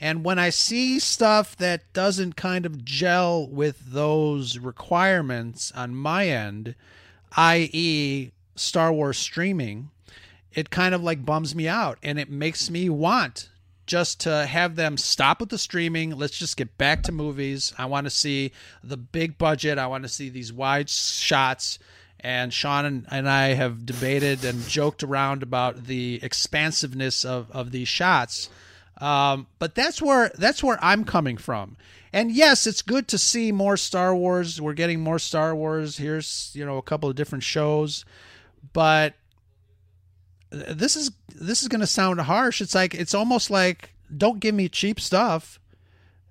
[0.00, 6.26] And when I see stuff that doesn't kind of gel with those requirements on my
[6.26, 6.74] end,
[7.36, 9.90] i.e., Star Wars streaming,
[10.52, 13.50] it kind of like bums me out and it makes me want
[13.86, 16.16] just to have them stop with the streaming.
[16.16, 17.72] Let's just get back to movies.
[17.76, 21.78] I want to see the big budget, I want to see these wide shots.
[22.20, 27.72] And Sean and, and I have debated and joked around about the expansiveness of, of
[27.72, 28.48] these shots.
[28.98, 31.76] Um, but that's where that's where I'm coming from.
[32.12, 34.60] And yes, it's good to see more Star Wars.
[34.60, 35.96] We're getting more Star Wars.
[35.96, 38.04] Here's you know a couple of different shows,
[38.72, 39.14] but
[40.52, 42.60] this is this is going to sound harsh.
[42.60, 45.58] It's like it's almost like don't give me cheap stuff.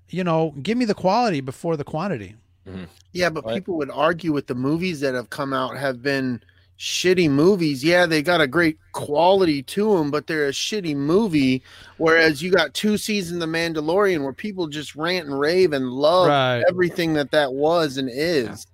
[0.09, 2.35] You know, give me the quality before the quantity.
[2.67, 2.83] Mm-hmm.
[3.13, 3.55] Yeah, but Right.
[3.55, 6.41] people would argue with the movies that have come out have been
[6.77, 7.83] shitty movies.
[7.83, 11.63] Yeah, they got a great quality to them, but they're a shitty movie.
[11.97, 15.89] Whereas you got two seasons of The Mandalorian where people just rant and rave and
[15.91, 16.63] love Right.
[16.69, 18.65] everything that that was and is.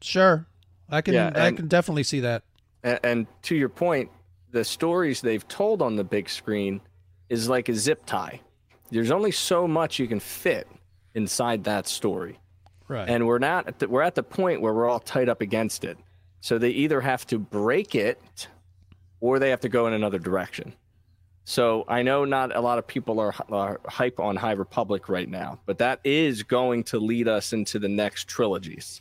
[0.00, 0.46] Sure,
[0.90, 2.42] I can Yeah, I can definitely see that.
[2.82, 4.10] And, and to your point,
[4.54, 6.80] the stories they've told on the big screen
[7.28, 8.40] is like a zip tie.
[8.90, 10.68] There's only so much you can fit
[11.14, 12.38] inside that story.
[12.86, 13.08] Right.
[13.08, 15.84] and we're not at the, we're at the point where we're all tied up against
[15.84, 15.96] it
[16.42, 18.48] so they either have to break it
[19.20, 20.74] or they have to go in another direction
[21.44, 25.30] so i know not a lot of people are, are hype on high republic right
[25.30, 29.00] now but that is going to lead us into the next trilogies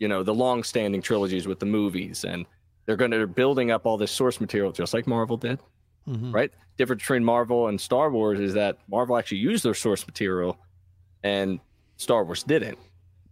[0.00, 2.44] you know the long standing trilogies with the movies and
[2.86, 5.60] they're going to they're building up all this source material just like Marvel did,
[6.08, 6.32] Mhm.
[6.34, 6.52] right?
[6.78, 10.56] Difference between Marvel and Star Wars is that Marvel actually used their source material,
[11.22, 11.60] and
[11.96, 12.78] Star Wars didn't.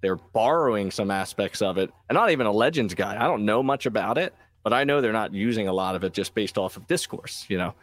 [0.02, 1.90] They're borrowing some aspects of it.
[2.08, 3.16] And not even a Legends guy.
[3.22, 6.04] I don't know much about it, but I know they're not using a lot of
[6.04, 7.74] it just based off of discourse, you know.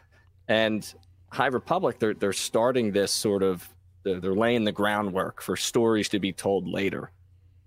[0.48, 0.92] And
[1.32, 3.68] High Republic, they're they're starting this sort of
[4.04, 7.12] they're, they're laying the groundwork for stories to be told later.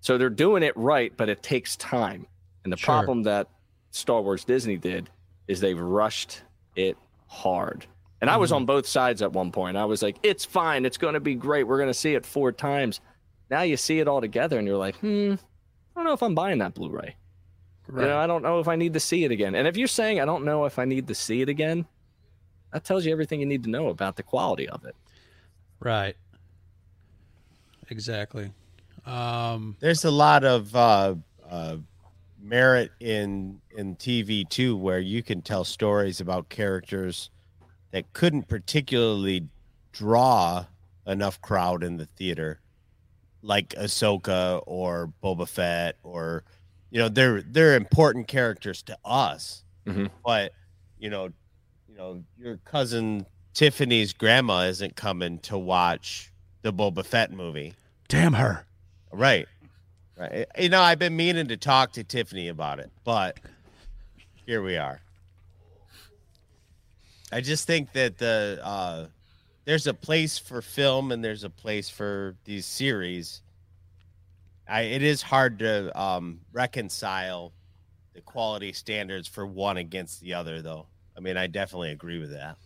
[0.00, 2.26] So they're doing it right, but it takes time.
[2.64, 2.94] And the Sure.
[2.94, 3.48] problem that
[3.90, 5.11] Star Wars Disney did
[5.48, 6.42] is they've rushed
[6.76, 7.87] it hard.
[8.20, 9.76] And I was on both sides at one point.
[9.76, 10.85] I was like, it's fine.
[10.85, 11.64] It's going to be great.
[11.64, 13.00] We're going to see it four times.
[13.50, 16.35] Now you see it all together and you're like, hmm, I don't know if I'm
[16.35, 17.16] buying that Blu ray.
[17.88, 19.55] You know, I don't know if I need to see it again.
[19.57, 21.87] And if you're saying I don't know if I need to see it again,
[22.72, 24.94] that tells you everything you need to know about the quality of it.
[25.81, 26.14] Right.
[27.88, 28.53] Exactly.
[29.07, 31.14] Um, There's a lot of uh,
[31.48, 31.76] uh,
[32.40, 37.31] merit in in TV too, where you can tell stories about characters
[37.92, 39.48] that couldn't particularly
[39.92, 40.64] draw
[41.07, 42.61] enough crowd in the theater,
[43.42, 46.44] like Ahsoka or Boba Fett, or
[46.90, 50.11] you know, they're they're important characters to us, Mhm.
[50.24, 50.53] but
[50.98, 51.26] you know,
[51.88, 57.74] you know, your cousin Tiffany's grandma isn't coming to watch the Boba Fett movie.
[58.09, 58.66] damn her.
[59.12, 59.46] Right.
[60.20, 60.46] Right.
[60.59, 63.38] You know, I've been meaning to talk to Tiffany about it, but
[64.44, 65.00] here we are.
[67.33, 69.06] I just think that the uh
[69.64, 73.40] there's a place for film and there's a place for these series.
[74.68, 77.54] I it is hard to um reconcile
[78.12, 80.87] the quality standards for one against the other though.
[81.16, 82.59] I mean, I definitely agree with that.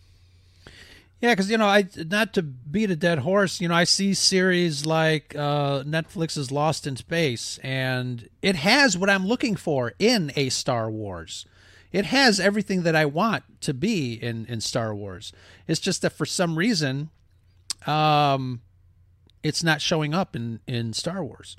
[1.21, 3.61] Yeah, because you know, I not to beat a dead horse.
[3.61, 9.09] You know, I see series like uh, Netflix's Lost in Space, and it has what
[9.09, 11.45] I'm looking for in a Star Wars.
[11.91, 15.31] It has everything that I want to be in in Star Wars.
[15.67, 17.09] It's just that for some reason,
[17.87, 18.61] um,
[19.41, 21.55] it's not showing up in in Star Wars.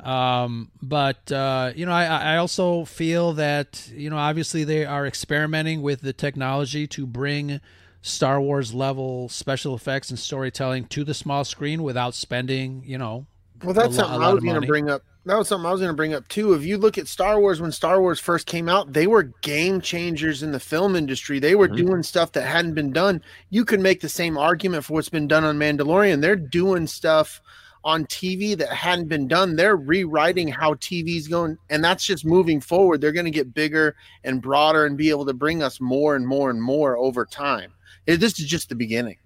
[0.00, 5.06] Um, but uh, you know, I, I also feel that you know, obviously they are
[5.06, 7.60] experimenting with the technology to bring
[8.06, 13.26] Star Wars level special effects and storytelling to the small screen without spending, you know.
[13.64, 15.02] Well, that's a lo- something a I was going to bring up.
[15.24, 16.52] That was something I was going to bring up too.
[16.52, 19.80] If you look at Star Wars when Star Wars first came out, they were game
[19.80, 21.40] changers in the film industry.
[21.40, 21.84] They were Mm-hmm.
[21.86, 23.20] doing stuff that hadn't been done.
[23.50, 26.20] You could make the same argument for what's been done on Mandalorian.
[26.20, 27.40] They're doing stuff
[27.82, 29.56] on TV that hadn't been done.
[29.56, 33.00] They're rewriting how TV's going, and that's just moving forward.
[33.00, 36.26] They're going to get bigger and broader and be able to bring us more and
[36.26, 37.72] more and more over time.
[38.06, 39.16] It- This is just the beginning.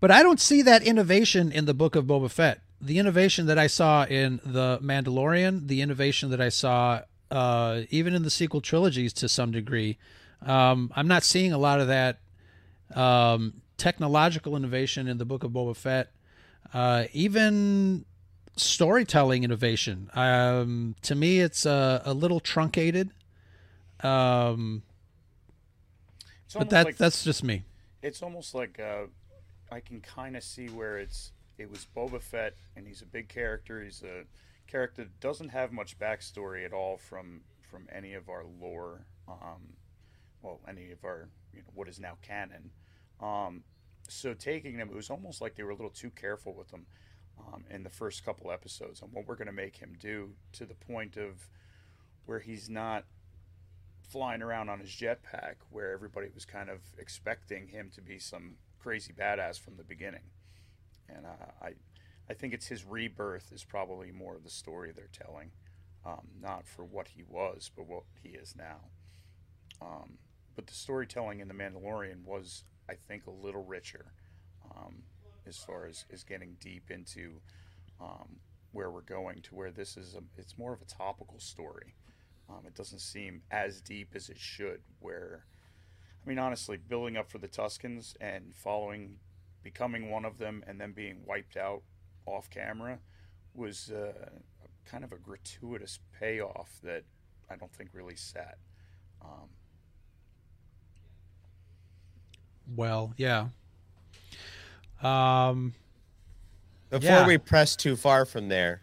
[0.00, 2.60] But I don't see that innovation in the book of Boba Fett.
[2.80, 8.14] The innovation that I saw in the Mandalorian, the innovation that I saw uh, even
[8.14, 9.98] in the sequel trilogies to some degree,
[10.46, 12.20] um, I'm not seeing a lot of that
[12.94, 16.10] um, technological innovation in the book of Boba Fett.
[16.72, 18.04] Uh, even
[18.56, 20.10] storytelling innovation.
[20.14, 23.10] Um, to me, it's a, a little truncated.
[24.00, 24.82] Um,
[26.48, 27.62] It's but that like, that's just me.
[28.00, 29.04] it's almost like uh,
[29.70, 33.28] I can kind of see where it's it was Boba Fett, and he's a big
[33.28, 33.84] character.
[33.84, 34.24] He's a
[34.66, 39.04] character that doesn't have much backstory at all from from any of our lore.
[39.28, 39.74] Um,
[40.40, 42.70] well, any of our you know what is now canon.
[43.20, 43.62] Um,
[44.08, 46.86] so taking them, it was almost like they were a little too careful with them
[47.38, 50.64] um, in the first couple episodes on what we're going to make him do to
[50.64, 51.46] the point of
[52.24, 53.04] where he's not
[54.08, 58.56] flying around on his jetpack where everybody was kind of expecting him to be some
[58.78, 60.30] crazy badass from the beginning.
[61.08, 61.72] And uh, I,
[62.28, 65.50] I think it's his rebirth is probably more of the story they're telling,
[66.06, 68.80] um, not for what he was, but what he is now.
[69.80, 70.18] Um,
[70.56, 74.12] but the storytelling in The Mandalorian was, I think, a little richer
[74.74, 75.02] um,
[75.46, 77.40] as far as, as getting deep into
[78.00, 78.40] um,
[78.72, 81.94] where we're going to where this is a, it's more of a topical story.
[82.48, 84.80] Um, it doesn't seem as deep as it should.
[85.00, 85.44] Where,
[86.24, 89.16] I mean, honestly, building up for the Tuskens and following,
[89.62, 91.82] becoming one of them, and then being wiped out
[92.26, 92.98] off camera
[93.54, 94.30] was uh,
[94.84, 97.04] kind of a gratuitous payoff that
[97.50, 98.58] I don't think really sat.
[99.22, 99.48] Um,
[102.76, 103.48] Well, yeah.
[105.02, 105.74] Um,
[106.90, 107.26] Before Yeah.
[107.26, 108.82] we press too far from there,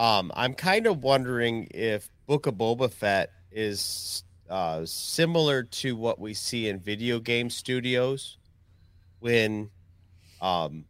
[0.00, 6.18] um, I'm kind of wondering if Book of Boba Fett is uh, similar to what
[6.18, 8.38] we see in video game studios
[9.18, 9.68] when,
[10.40, 10.86] um,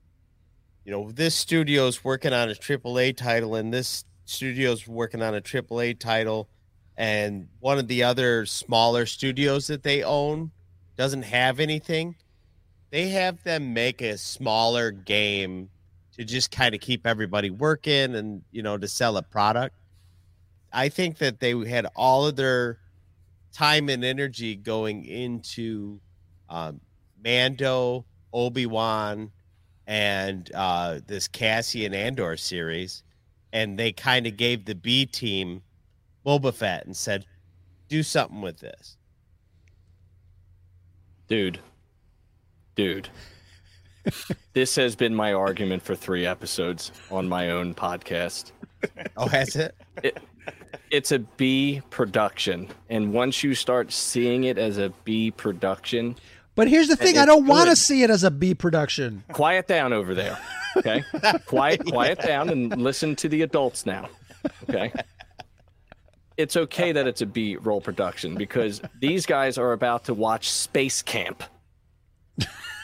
[0.85, 5.41] you know, this studio's working on a AAA title and this studio's working on a
[5.41, 6.49] AAA title,
[6.97, 10.53] and one of the other smaller studios that they own
[10.97, 12.15] doesn't have anything,
[12.91, 15.69] they have them make a smaller game
[16.21, 19.75] to just kind of keep everybody working and you know to sell a product.
[20.71, 22.79] I think that they had all of their
[23.55, 25.99] time and energy going into
[26.51, 26.79] um,
[27.25, 28.05] Mando,
[28.35, 29.31] Obi Wan,
[29.87, 33.03] and uh, this Cassian Andor series,
[33.55, 35.63] and they kind of gave the B team
[36.27, 37.25] Boba Fett and said,
[37.89, 38.99] "Do something with this."
[41.29, 41.61] Dude.
[42.75, 43.09] Dude.
[44.53, 48.53] This has been my argument for three episodes on my own podcast.
[49.17, 49.75] Oh, has it?
[50.91, 52.69] It's a B production.
[52.89, 56.17] And once you start seeing it as a B production,
[56.55, 59.23] But here's the thing: I don't want to see it as a B production.
[59.33, 60.39] quiet down over there.
[60.77, 61.05] Okay?
[61.47, 64.09] quiet quiet down and listen to the adults now.
[64.69, 64.93] Okay?
[66.37, 70.51] It's okay that it's a B roll production because these guys are about to watch
[70.51, 71.43] Space Camp.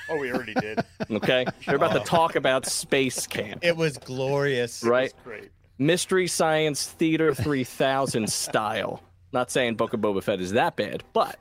[0.08, 0.80] Oh, we already did.
[1.10, 1.46] Okay?
[1.66, 2.04] They're about to oh.
[2.04, 3.64] talk about Space Camp.
[3.64, 4.82] It was glorious.
[4.82, 5.12] Right?
[5.22, 5.50] Great.
[5.78, 9.02] Mystery Science Theater 3000 style.
[9.32, 11.38] Not saying Book of Boba Fett is that bad, but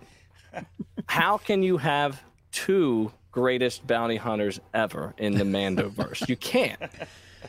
[1.07, 6.28] how can you have two greatest bounty hunters ever in the Mandoverse?
[6.28, 6.80] You can't.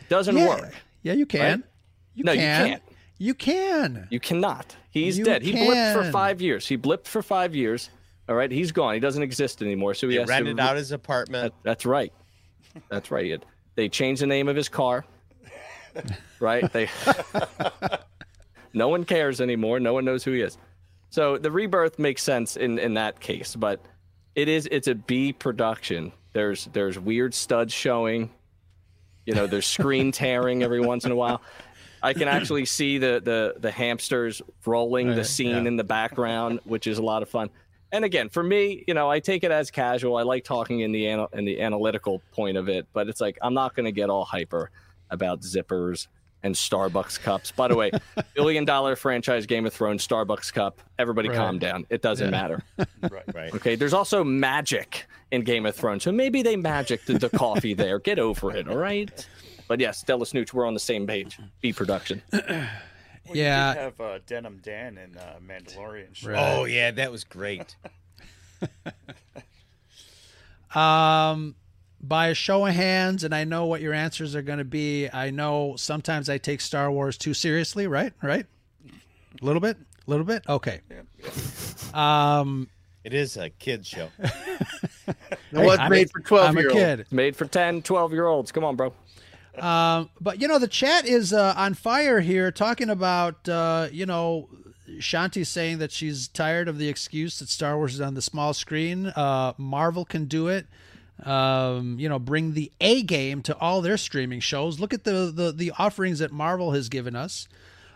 [0.08, 0.48] Doesn't yeah.
[0.48, 0.74] work.
[1.02, 1.60] Yeah, you can.
[1.60, 1.68] Right?
[2.14, 2.68] You No, you can.
[2.68, 2.82] can't.
[3.18, 4.08] You can.
[4.10, 4.76] You cannot.
[4.90, 5.42] He's You dead.
[5.42, 6.66] He blipped for five years.
[6.66, 7.90] He blipped for five years.
[8.28, 8.94] All right, he's gone.
[8.94, 9.94] He doesn't exist anymore.
[9.94, 11.54] So he rented to out his apartment.
[11.54, 12.12] That, that's right.
[12.88, 13.26] That's right.
[13.26, 15.04] It- They changed the name of his car.
[16.40, 16.70] Right?
[16.72, 16.88] They
[18.74, 19.80] No one cares anymore.
[19.80, 20.58] No one knows who he is.
[21.08, 23.80] So the rebirth makes sense in in that case, but
[24.34, 26.12] it is it's a B production.
[26.34, 28.30] There's there's weird studs showing.
[29.24, 31.40] You know, there's screen tearing every once in a while.
[32.02, 35.68] I can actually see the the the hamsters rolling the scene yeah.
[35.68, 37.48] in the background, which is a lot of fun.
[37.96, 40.18] And again, for me, you know, I take it as casual.
[40.18, 43.38] I like talking in the anal- in the analytical point of it, but it's like
[43.40, 44.70] I'm not going to get all hyper
[45.08, 46.06] about zippers
[46.42, 47.52] and Starbucks cups.
[47.52, 47.90] By the way,
[48.34, 50.78] billion dollar franchise Game of Thrones Starbucks cup.
[50.98, 51.38] Everybody Right.
[51.38, 51.86] calm down.
[51.88, 52.62] It doesn't matter.
[53.10, 53.34] Right.
[53.34, 53.54] Right.
[53.54, 57.72] Okay, there's also magic in Game of Thrones, so maybe they magicked the, the coffee
[57.72, 57.98] there.
[57.98, 59.26] Get over it, all right?
[59.68, 61.38] But yes, Stella Snooch, we're on the same page.
[61.62, 62.20] B production.
[63.28, 63.74] Well, you Yeah.
[63.74, 66.14] did have uh, Denim Dan in uh, Mandalorian.
[66.14, 66.30] show.
[66.30, 66.56] Right.
[66.58, 67.76] Oh yeah, that was great.
[70.74, 71.54] Um,
[72.02, 75.08] by a show of hands, and I know what your answers are going to be.
[75.08, 78.12] I know sometimes I take Star Wars too seriously, right?
[78.22, 78.44] Right?
[79.40, 80.42] A little bit, a little bit.
[80.48, 80.80] Okay.
[81.94, 82.68] Um,
[83.04, 84.08] It is a kids show.
[85.52, 86.80] It was I'm made a- for 12 I'm a year olds.
[86.82, 87.00] kid.
[87.00, 88.50] It's made for 10, 12 year olds.
[88.52, 88.92] Come on, bro.
[89.58, 94.06] Um, but you know, the chat is uh, on fire here, talking about uh, you
[94.06, 94.48] know,
[94.98, 98.54] Shanti saying that she's tired of the excuse that Star Wars is on the small
[98.54, 99.06] screen.
[99.06, 100.66] Uh, Marvel can do it.
[101.24, 104.78] Um, you know, bring the A game to all their streaming shows.
[104.78, 107.48] Look at the, the the offerings that Marvel has given us.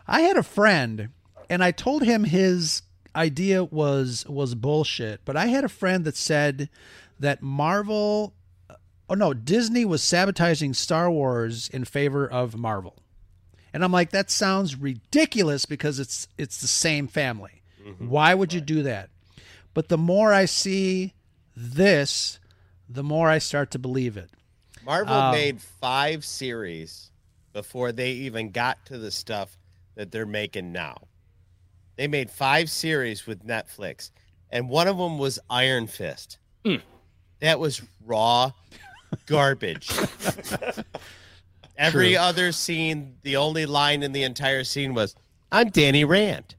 [0.08, 1.11] I had a friend,
[1.48, 2.82] and I told him his
[3.14, 5.20] idea was was bullshit.
[5.24, 6.70] But I had a friend that said
[7.18, 8.32] that Marvel
[9.11, 12.96] oh no, Disney was sabotaging Star Wars in favor of Marvel.
[13.74, 17.62] And I'm like, that sounds ridiculous because it's it's the same family.
[17.98, 19.11] Why would you do that?
[19.74, 21.14] But the more I see
[21.56, 22.38] this,
[22.88, 24.30] the more I start to believe it.
[24.84, 27.11] Marvel Um, made five series
[27.52, 29.56] before they even got to the stuff
[29.94, 31.08] that they're making now.
[31.96, 34.11] They made five series with Netflix,
[34.50, 36.38] and one of them was Iron Fist.
[37.40, 38.52] That was raw
[39.26, 39.90] garbage.
[41.76, 42.18] Every True.
[42.18, 45.14] other scene, the only line in the entire scene was,
[45.50, 46.54] I'm Danny Rand.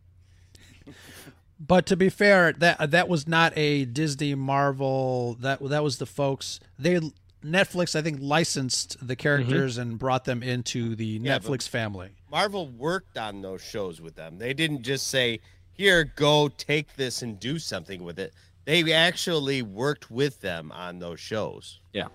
[1.60, 5.38] But to be fair, that that was not a Disney Marvel.
[5.40, 6.60] That that was the folks.
[6.80, 7.00] They
[7.46, 9.22] Netflix, I think, licensed the mm-hmm.
[9.22, 12.10] characters and brought them into the Yeah, Netflix family.
[12.32, 14.40] Marvel worked on those shows with them.
[14.40, 15.40] They didn't just say,
[15.74, 18.34] "Here, go take this and do something with it."
[18.66, 21.80] They actually worked with them on those shows.
[21.94, 22.08] Yeah.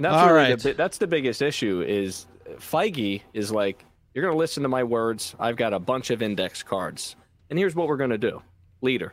[0.00, 0.58] And that's All really right.
[0.58, 3.84] the, that's the biggest issue is Feige is like,
[4.14, 5.34] you're going to listen to my words.
[5.38, 7.16] I've got a bunch of index cards.
[7.50, 8.40] And here's what we're going to do.
[8.80, 9.12] Leader.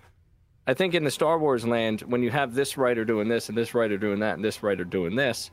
[0.66, 3.58] I think in the Star Wars land, when you have this writer doing this and
[3.58, 5.52] this writer doing that and this writer doing this,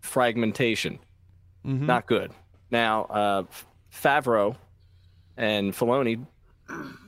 [0.00, 0.98] fragmentation.
[1.86, 2.32] Not good.
[2.72, 3.42] Now, uh,
[3.94, 4.56] Favreau
[5.36, 6.26] and Filoni,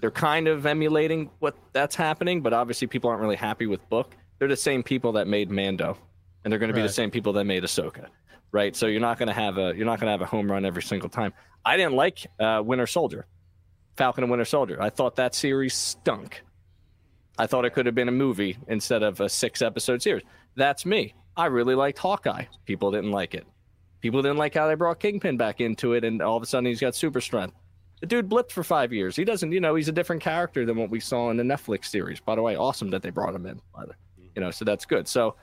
[0.01, 4.17] they're kind of emulating what that's happening, but obviously people aren't really happy with book.
[4.39, 5.99] They're the same people that made Mando,
[6.49, 8.07] and they're going to be the same people that made Ahsoka.
[8.53, 8.75] right?
[8.75, 10.65] So you're not going to have a you're not going to have a home run
[10.65, 11.35] every single time.
[11.63, 13.27] I didn't like uh, Winter Soldier,
[13.99, 14.81] Falcon and Winter Soldier.
[14.81, 16.43] I thought that series stunk.
[17.39, 20.23] I thought it could have been a movie instead of a six episode series.
[20.57, 21.13] That's me.
[21.37, 22.47] I really liked Hawkeye.
[22.65, 23.47] People didn't like it.
[24.01, 26.65] People didn't like how they brought Kingpin back into it, and all of a sudden
[26.65, 27.55] he's got super strength.
[28.01, 29.17] The dude blipped for five years.
[29.17, 31.87] He doesn't, you know, he's a different character than what we saw in the Netflix
[31.87, 32.21] series.
[32.21, 33.61] By the way, awesome that they brought him in.
[33.75, 33.95] By the,
[34.35, 35.07] you know, so that's good.
[35.07, 35.35] So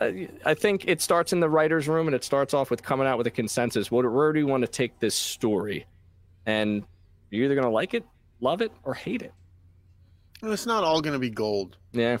[0.00, 0.10] Uh,
[0.44, 3.18] I think it starts in the writers' room, and it starts off with coming out
[3.18, 3.90] with a consensus.
[3.90, 5.86] What, where do you want to take this story?
[6.46, 6.84] And
[7.30, 8.04] you're either going to like it,
[8.40, 9.32] love it, or hate it.
[10.42, 11.76] It's not all going to be gold.
[11.92, 12.18] Yeah,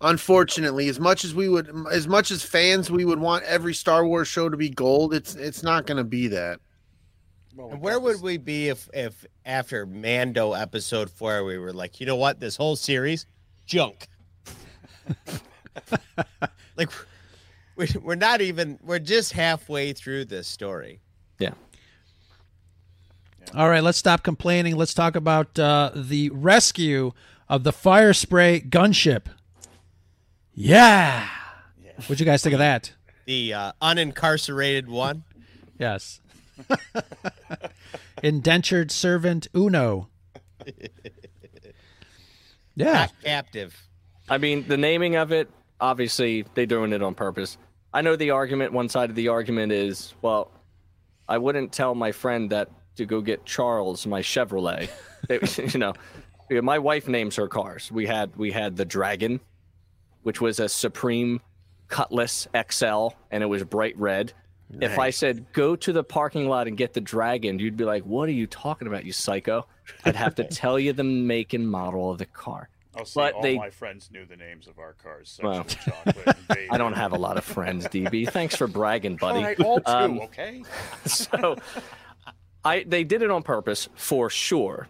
[0.00, 4.06] Unfortunately, as much as we would, as much as fans, we would want every Star
[4.06, 5.14] Wars show to be gold.
[5.14, 6.60] It's it's not going to be that.
[7.56, 12.06] And where would we be if if after Mando episode four we were like, you
[12.06, 13.26] know what, this whole series,
[13.66, 14.08] junk.
[16.76, 16.90] like
[17.76, 21.00] we we're not even we're just halfway through this story.
[21.38, 21.52] yeah.
[23.54, 24.74] All right, let's stop complaining.
[24.76, 27.12] Let's talk about uh, the rescue
[27.48, 29.26] of the fire spray gunship.
[30.54, 31.28] Yeah.
[31.96, 32.92] What'd you guys think of that?
[33.26, 35.24] The uh, unincarcerated one.
[35.78, 36.20] Yes.
[38.22, 40.08] Indentured servant Uno.
[42.76, 42.92] Yeah.
[42.92, 43.86] not captive.
[44.28, 45.48] I mean, the naming of it,
[45.84, 47.58] obviously, they're doing it on purpose.
[47.92, 50.50] I know the argument, one side of the argument is, well,
[51.28, 54.88] I wouldn't tell my friend that to go get Charles, my Chevrolet.
[56.50, 57.90] You know, my wife names her cars.
[57.90, 59.40] We had we had the Dragon,
[60.22, 61.40] which was a Supreme
[61.88, 64.34] Cutlass XL, and it was bright red.
[64.82, 68.02] If I said go to the parking lot and get the Dragon, you'd be like,
[68.02, 69.66] "What are you talking about, you psycho?"
[70.04, 72.68] I'd have to tell you the make and model of the car.
[72.96, 75.38] I'll say but all they- my friends knew the names of our cars.
[75.42, 76.36] Well, chocolate.
[76.50, 78.28] and I don't have a lot of friends, DB.
[78.30, 79.38] Thanks for bragging, buddy.
[79.38, 80.62] All right, all two, Um, okay?
[81.06, 81.56] so
[82.64, 84.88] I they did it on purpose for sure,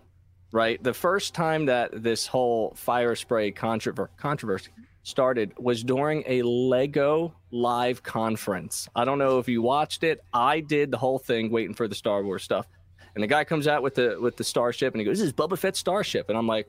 [0.53, 0.83] right?
[0.83, 4.71] The first time that this whole fire spray controver- controversy
[5.03, 8.89] started was during a Lego live conference.
[8.97, 10.23] I don't know if you watched it.
[10.33, 12.67] I did the whole thing waiting for the Star Wars stuff.
[13.15, 15.33] And the guy comes out with the with the starship and he goes, "This is
[15.33, 16.69] Boba Fett's starship." And I'm like,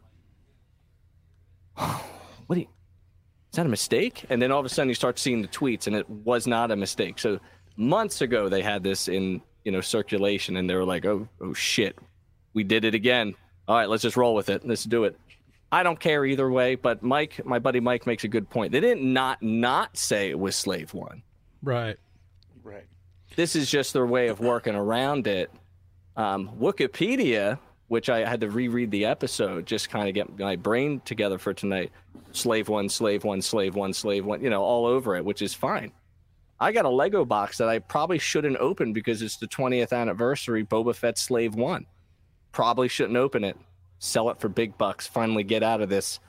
[2.47, 2.67] "What do you
[3.55, 4.25] is that a mistake?
[4.29, 6.71] And then all of a sudden you start seeing the tweets, and it was not
[6.71, 7.17] a mistake.
[7.19, 7.39] So
[7.77, 11.53] months ago they had this in you know circulation, and they were like, "Oh, oh
[11.53, 11.97] shit,
[12.53, 13.33] we did it again.
[13.67, 14.67] All right, let's just roll with it.
[14.67, 15.17] Let's do it."
[15.71, 18.73] I don't care either way, but Mike, my buddy Mike, makes a good point.
[18.73, 21.23] They didn't not not say it was Slave One.
[21.63, 21.97] Right.
[22.61, 22.85] Right.
[23.37, 25.49] This is just their way of working around it.
[26.17, 27.57] Um, Wikipedia,
[27.87, 31.53] which I had to reread the episode, just kind of get my brain together for
[31.53, 31.91] tonight.
[32.31, 35.53] Slave one, slave one, slave one, slave one, you know, all over it, which is
[35.53, 35.91] fine.
[36.59, 40.63] I got a Lego box that I probably shouldn't open because it's the 20th anniversary
[40.63, 41.85] Boba Fett Slave One.
[42.51, 43.57] Probably shouldn't open it.
[43.99, 45.05] Sell it for big bucks.
[45.05, 46.19] Finally get out of this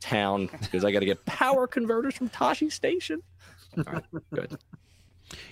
[0.00, 3.22] town because I got to get power converters from Tosche Station.
[3.76, 4.58] All right, good.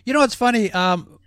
[0.05, 0.73] You know what's funny?
[0.73, 1.19] Um,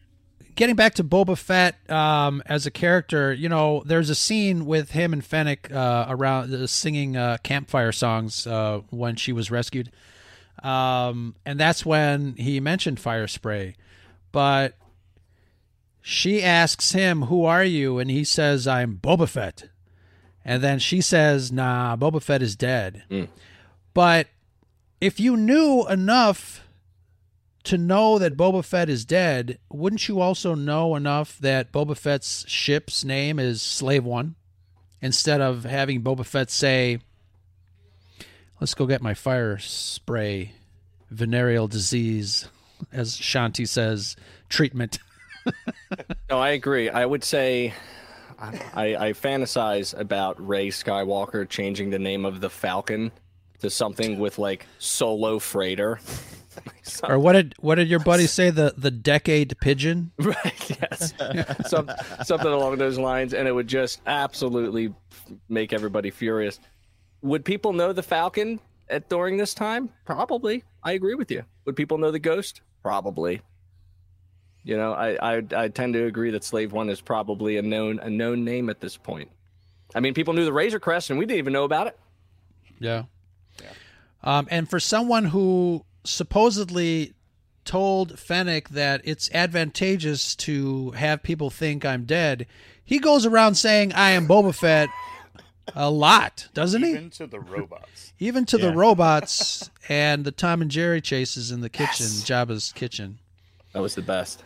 [0.59, 4.91] getting back to Boba Fett um, as a character, you know, there's a scene with
[4.91, 9.89] him and Fennec uh, around uh, singing uh, campfire songs uh, when she was rescued,
[10.61, 13.75] um, and that's when he mentioned fire spray.
[14.33, 14.75] But
[16.01, 19.69] she asks him, "Who are you?" and he says, "I'm Boba Fett."
[20.43, 23.03] And then she says, "Nah, Boba Fett is dead."
[23.93, 24.27] But
[24.99, 26.67] if you knew enough
[27.63, 32.47] to know that Boba Fett is dead, wouldn't you also know enough that Boba Fett's
[32.47, 34.35] ship's name is Slave One?
[35.01, 36.99] Instead of having Boba Fett say,
[38.59, 40.51] Let's go get my fire spray,
[41.09, 42.49] venereal disease,
[42.91, 44.15] as Shanti says,
[44.49, 44.99] treatment.
[46.29, 46.89] No, I agree.
[46.89, 47.73] I would say
[48.39, 53.11] I, I fantasize about Rey Skywalker changing the name of the Falcon
[53.61, 55.99] to something with like Solo Freighter.
[57.03, 58.49] Or what did what did your buddy say?
[58.49, 60.11] The the decade pigeon?
[60.19, 61.13] right, yes.
[61.69, 61.89] Some,
[62.23, 63.33] something along those lines.
[63.33, 64.93] And it would just absolutely
[65.47, 66.59] make everybody furious.
[67.21, 69.89] Would people know the Falcon at during this time?
[70.05, 70.63] Probably.
[70.83, 71.43] I agree with you.
[71.65, 72.61] Would people know the Ghost?
[72.81, 73.41] Probably.
[74.63, 77.99] You know, I, I I tend to agree that Slave One is probably a known
[77.99, 79.31] a known name at this point.
[79.95, 81.97] I mean, people knew the Razor Crest, and we didn't even know about it.
[82.79, 83.03] Yeah.
[84.23, 87.13] Um, and for someone who supposedly
[87.65, 92.47] told Fennec that it's advantageous to have people think I'm dead,
[92.83, 94.89] he goes around saying I am Boba Fett
[95.75, 96.91] a lot, doesn't he?
[96.91, 98.13] Even to the robots.
[98.19, 103.19] Even to the robots and the Tom and Jerry chases in the kitchen, Jabba's kitchen.
[103.73, 104.43] That was the best.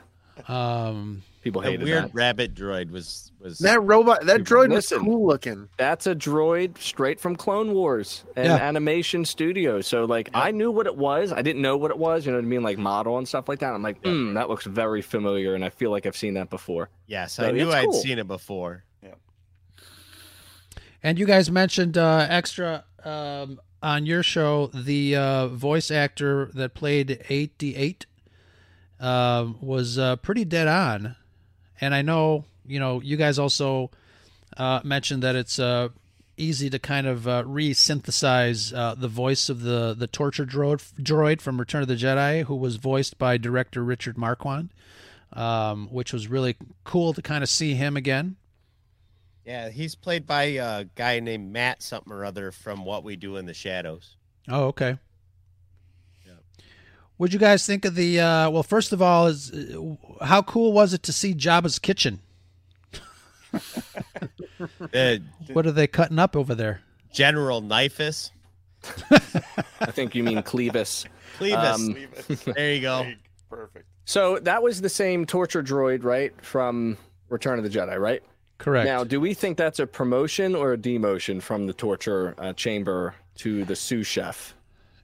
[0.48, 2.14] Um, People The hated weird that.
[2.14, 5.04] rabbit droid was was That robot, that droid was Listen.
[5.04, 5.68] cool looking.
[5.78, 8.56] That's a droid straight from Clone Wars and Yeah.
[8.56, 9.82] Animation Studio.
[9.82, 11.34] So like I knew what it was.
[11.34, 12.26] I didn't know what it was.
[12.26, 12.64] You know what I mean?
[12.64, 13.74] Like model and stuff like that.
[13.74, 16.90] I'm like, hmm, that looks very familiar, and I feel like I've seen that before.
[17.08, 17.94] yes, So I knew I'd cool.
[17.94, 18.86] seen it before.
[21.04, 26.74] and you guys mentioned uh, extra um, on your show the uh, voice actor that
[26.74, 28.06] played 88
[29.04, 31.16] um, was uh, pretty dead on.
[31.82, 33.92] And I know, you know, you guys also
[34.56, 35.90] uh, mentioned that it's uh,
[36.38, 41.42] easy to kind of uh, re-synthesize uh, the voice of the the torture droid droid
[41.42, 44.70] from Return of the Jedi, who was voiced by director Richard Marquand,
[45.34, 48.38] um, which was really cool to kind of see him again.
[49.46, 53.36] Yeah, he's played by a guy named Matt something or other from What We Do
[53.36, 54.16] in the Shadows.
[54.48, 54.98] Oh, okay.
[57.24, 58.20] What'd you guys think of the?
[58.20, 59.96] Uh, well, first of all, is uh,
[60.26, 62.20] how cool was it to see Jabba's kitchen?
[64.94, 65.18] Uh,
[65.54, 66.82] What are they cutting up over there?
[67.14, 68.32] General Knifus.
[69.80, 71.06] I think you mean Clevis.
[71.38, 71.74] Clevis.
[71.76, 73.12] Um, Leave there you go.
[73.50, 73.86] Perfect.
[74.06, 76.98] So that was the same torture droid, right, from
[77.30, 78.22] Return of the Jedi, right?
[78.58, 78.86] Correct.
[78.86, 83.16] Now, do we think that's a promotion or a demotion from the torture uh, chamber
[83.38, 84.56] to the sous chef?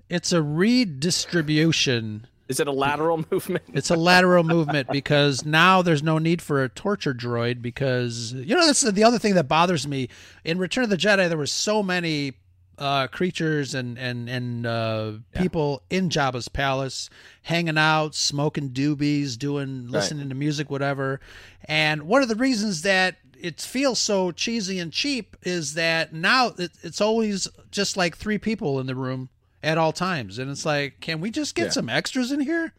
[0.10, 2.28] It's a redistribution.
[2.48, 3.64] Is it a lateral movement?
[3.74, 8.56] It's a lateral movement because now there's no need for a torture droid because you
[8.56, 10.10] know that's the other thing that bothers me.
[10.44, 12.34] In Return of the Jedi, there were so many
[12.80, 17.10] uh, creatures and and and uh, people in Jabba's palace,
[17.44, 21.20] hanging out, smoking doobies, doing listening to music, whatever.
[21.66, 26.48] And one of the reasons that it feels so cheesy and cheap is that now
[26.58, 29.30] it, it's always just like three people in the room
[29.64, 31.72] at all times, and it's like, can we just get Yeah.
[31.72, 32.74] some extras in here?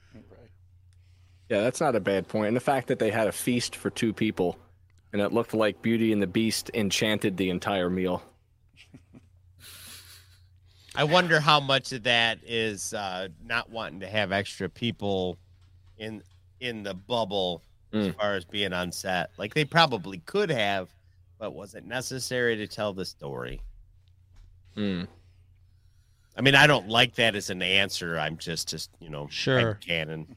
[1.48, 2.48] Yeah, that's not a bad point.
[2.48, 4.56] And the fact that they had a feast for two people
[5.12, 8.22] and it looked like Beauty and the Beast enchanted the entire meal.
[10.94, 15.38] I wonder how much of that is uh, not wanting to have extra people
[15.98, 16.22] in
[16.60, 17.62] in the bubble
[17.92, 18.14] as Mm.
[18.16, 19.30] far as being on set.
[19.36, 20.88] Like they probably could have,
[21.38, 23.60] but was it necessary to tell the story?
[24.76, 25.08] Mm.
[26.40, 28.18] I mean, I don't like that as an answer.
[28.18, 29.74] I'm just, just you know, Sure.
[29.74, 30.36] canon.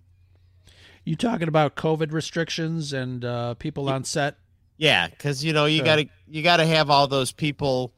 [1.06, 4.36] You talking about COVID restrictions and uh, people on set?
[4.76, 5.86] Yeah, because you know you Sure.
[5.86, 7.94] gotta you gotta have all those people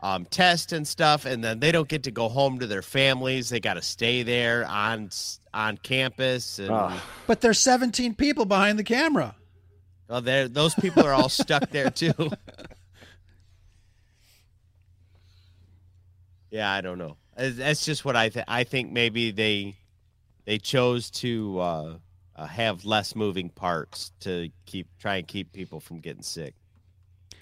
[0.00, 3.50] um, test and stuff, and then they don't get to go home to their families.
[3.50, 5.10] They got to stay there on
[5.54, 7.00] on campus, and Ah.
[7.28, 9.36] But there's 17 people behind the camera.
[10.08, 12.12] well, they're- those people are all stuck there too.
[16.50, 17.16] yeah, I don't know.
[17.38, 18.46] That's just what I think.
[18.48, 19.76] I think maybe they
[20.44, 21.94] they chose to uh,
[22.36, 26.54] uh, have less moving parts to keep try and keep people from getting sick.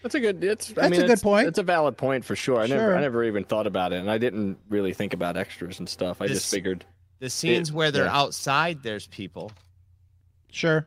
[0.02, 0.44] That's a good.
[0.44, 0.70] It's.
[0.70, 1.48] I That's mean, a good point.
[1.48, 2.58] It's a valid point for sure.
[2.60, 2.80] I never.
[2.80, 2.96] Sure.
[2.96, 6.20] I never even thought about it, and I didn't really think about extras and stuff.
[6.20, 6.84] I This- just figured.
[7.18, 8.14] The scenes where they're yeah.
[8.14, 9.50] outside, there's people.
[10.52, 10.86] Sure.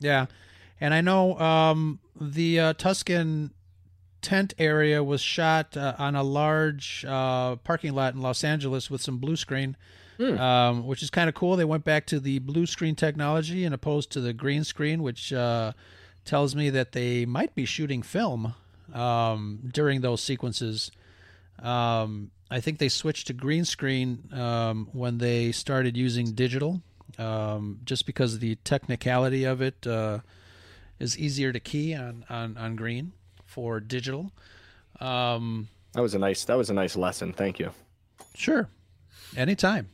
[0.00, 0.26] Yeah.
[0.82, 3.52] And I know um, the uh, Tusken
[4.22, 9.02] tent area was shot uh, on a large uh, parking lot in Los Angeles with
[9.02, 9.76] some blue screen,
[10.18, 10.38] Hmm.
[10.38, 11.56] um, which is kind of cool.
[11.56, 15.32] They went back to the blue screen technology and opposed to the green screen, which
[15.32, 15.72] uh,
[16.24, 18.54] tells me that they might be shooting film
[18.94, 20.90] um, during those sequences.
[21.62, 26.82] Um, I think they switched to green screen um, when they started using digital,
[27.18, 30.18] um, just because the technicality of it uh,
[31.00, 33.12] is easier to key on, on, on green
[33.52, 34.32] for digital.
[35.00, 36.44] Um, That was a nice.
[36.44, 37.32] That was a nice lesson.
[37.32, 37.70] Thank you.
[38.34, 38.68] sure,
[39.36, 39.88] anytime.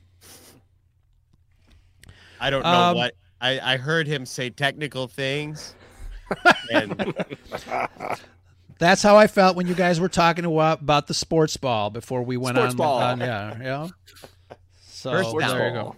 [2.40, 5.74] I don't know Um, what I, I heard him say technical things.
[6.72, 7.14] and
[8.78, 12.22] That's how I felt when you guys were talking about, about the sports ball before
[12.22, 12.76] we went Sports on.
[12.76, 12.98] ball.
[12.98, 13.88] on yeah, yeah.
[14.90, 15.66] So First there down.
[15.74, 15.96] you go.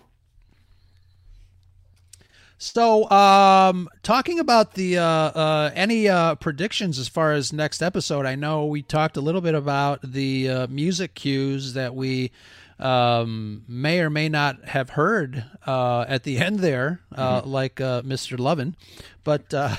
[2.63, 8.27] So, um, talking about the uh, uh, any uh, predictions as far as next episode,
[8.27, 12.33] I know we talked a little bit about the uh, music cues that we
[12.79, 18.03] um, may or may not have heard uh, at the end there, uh, like uh,
[18.03, 18.39] Mr.
[18.39, 18.77] Lovin,
[19.25, 19.55] but.
[19.55, 19.75] Uh,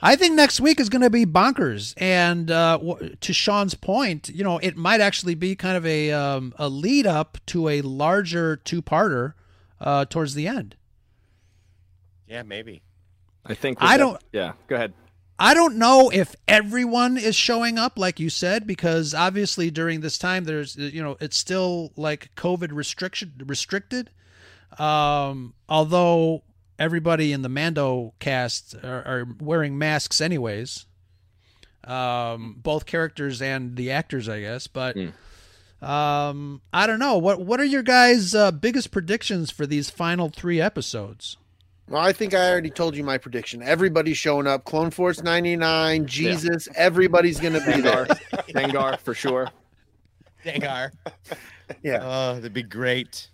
[0.00, 2.78] I think next week is going to be bonkers, and uh,
[3.20, 7.04] to Sean's point, you know, it might actually be kind of a um, a lead
[7.04, 9.34] up to a larger two parter
[9.80, 10.76] uh, towards the end.
[12.26, 12.82] yeah, maybe.
[13.46, 13.78] I think.
[13.80, 14.52] I that- don't- Yeah.
[14.68, 14.92] Go ahead.
[15.40, 20.18] I don't know if everyone is showing up, like you said, because obviously during this
[20.18, 24.10] time, there's you know it's still like COVID restriction restricted.
[24.80, 26.42] Um, although
[26.76, 30.86] everybody in the Mando cast are, are wearing masks anyways.
[31.84, 34.66] Um, both characters and the actors, I guess.
[34.66, 34.96] But
[35.82, 37.18] um, I don't know.
[37.18, 41.36] What What are your guys' uh, biggest predictions for these final three episodes?
[41.88, 43.62] Well, I think I already told you my prediction.
[43.62, 44.64] Everybody's showing up.
[44.64, 48.04] Clone Force 99, Jesus, everybody's going to be there.
[48.50, 49.48] Dengar for sure.
[50.44, 50.90] Dengar.
[51.82, 52.00] Yeah.
[52.02, 53.28] Oh, that'd be great.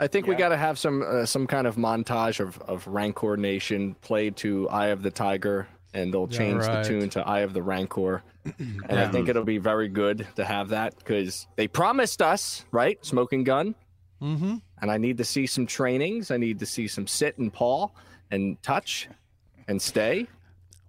[0.00, 3.36] I think we got to have some uh, some kind of montage of of Rancor
[3.36, 6.82] Nation played to Eye of the Tiger, and they'll Yeah, change right.
[6.82, 8.22] the tune to Eye of the Rancor.
[8.58, 12.98] and I think it'll be very good to have that because they promised us, right?
[13.04, 13.74] Smoking gun.
[14.20, 14.56] Mm-hmm.
[14.82, 16.30] And I need to see some trainings.
[16.30, 17.88] I need to see some sit and paw
[18.30, 19.08] and touch
[19.68, 20.26] and stay.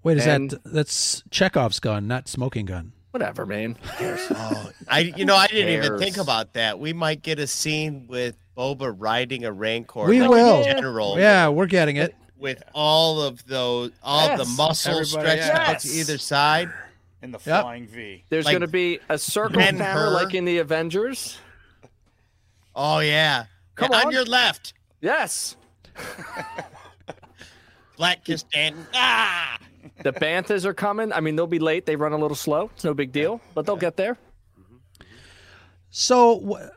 [0.04, 2.92] Wait, is And- that that's Chekhov's gun, not smoking gun?
[3.12, 3.78] Whatever, man.
[3.82, 4.32] Who cares?
[4.90, 6.80] I, you know, I didn't even think about that.
[6.80, 10.06] We might get a scene with Boba riding a Rancor.
[10.06, 10.64] We like a will.
[10.66, 11.18] General.
[11.18, 12.14] Yeah, we're getting it.
[12.46, 15.72] With all of those, all of the muscles Everybody, stretched yeah.
[15.72, 16.70] out to either side.
[17.24, 17.62] in the Yep.
[17.64, 18.24] flying V.
[18.30, 21.40] There's Like going to be a circle Ben like in the Avengers.
[22.76, 23.46] Oh yeah.
[23.74, 24.06] Come Yeah, on.
[24.08, 24.74] on your left.
[25.02, 25.56] Yes.
[27.98, 28.76] Black Krrsantan.
[28.94, 29.58] Ah!
[30.04, 31.12] The Banthas are coming.
[31.14, 31.86] I mean, they'll be late.
[31.88, 32.70] They run a little slow.
[32.76, 34.14] It's no big deal, but they'll get there.
[34.14, 34.62] Mm-hmm.
[34.62, 34.76] Mm-hmm.
[35.04, 35.08] Mm-hmm.
[35.90, 36.70] So w-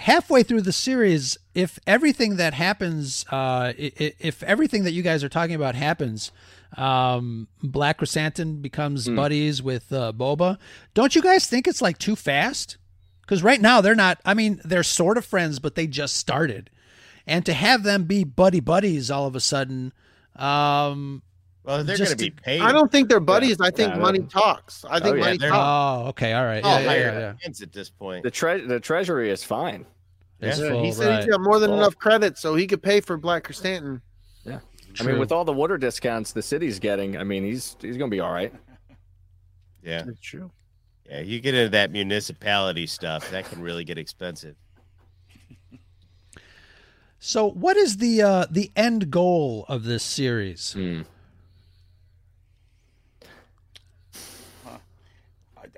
[0.00, 5.28] halfway through the series, if everything that happens, uh, if everything that you guys are
[5.28, 6.32] talking about happens,
[6.78, 10.56] um, Black Chrysanthemum becomes buddies with uh, Boba.
[10.94, 12.78] Don't you guys think it's like too fast?
[13.20, 14.18] Because right now they're not.
[14.24, 16.70] I mean, they're sort of friends, but they just started,
[17.26, 19.92] and to have them be buddy buddies all of a sudden,
[20.34, 21.22] um,
[21.70, 22.60] Well, they're going to be paid.
[22.62, 23.60] I don't think they're buddies.
[23.60, 24.84] I think Yeah, money talks.
[24.90, 25.52] I think Oh, yeah, money talks.
[25.54, 27.62] oh, okay, all right, Oh, yeah, yeah, higher yeah, yeah.
[27.62, 28.24] at this point.
[28.24, 29.86] The tre- the treasury is fine.
[30.40, 31.16] Yeah, full, he said right.
[31.22, 31.78] he's got more than Full.
[31.78, 34.00] enough credit, so he could pay for Black Krrsantan.
[34.44, 34.58] Yeah
[34.98, 38.10] I mean, with all the water discounts the city's getting, I mean, he's he's going
[38.10, 38.52] to be all right.
[39.84, 40.50] Yeah, That's true.
[41.08, 41.20] yeah.
[41.20, 44.56] You get into that municipality stuff, that can really get expensive.
[47.18, 50.72] So, what is the uh, the end goal of this series?
[50.72, 51.02] Hmm.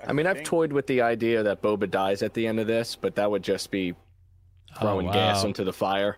[0.07, 2.67] I, I mean, I've toyed with the idea that Boba dies at the end of
[2.67, 3.95] this, but that would just be
[4.81, 6.17] throwing Oh, gas into the fire.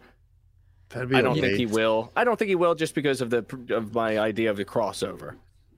[0.90, 2.12] That'd be I don't a think he will.
[2.14, 5.36] I don't think he will, just because of the of my idea of the crossover.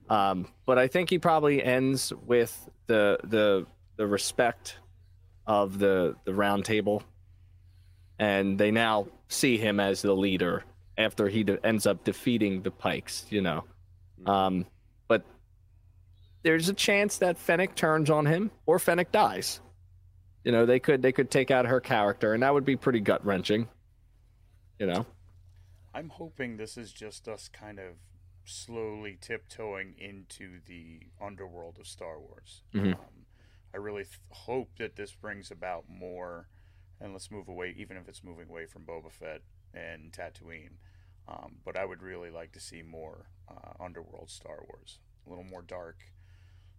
[0.09, 4.77] Um, but I think he probably ends with the the the respect
[5.47, 7.03] of the the round table,
[8.19, 10.63] and they now see him as the leader
[10.97, 13.25] after he de- ends up defeating the Pikes.
[13.29, 13.63] You know,
[14.25, 14.76] um, but
[16.47, 19.59] there's a chance that Fennec turns on him or Fennec dies.
[20.45, 23.01] You know, they could they could take out her character, and that would be pretty
[23.01, 23.67] gut wrenching.
[24.79, 25.05] You know.
[25.93, 27.95] I'm hoping this is just us kind of
[28.45, 32.63] slowly tiptoeing into the underworld of Star Wars.
[32.73, 32.93] Mhm.
[32.93, 33.25] Um,
[33.73, 36.47] I really th- hope that this brings about more,
[37.01, 39.41] and let's move away, even if it's moving away from Boba Fett
[39.73, 40.77] and Tatooine.
[41.27, 45.43] Um, but I would really like to see more uh, underworld Star Wars, a little
[45.43, 46.13] more dark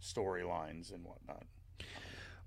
[0.02, 1.44] storylines and whatnot.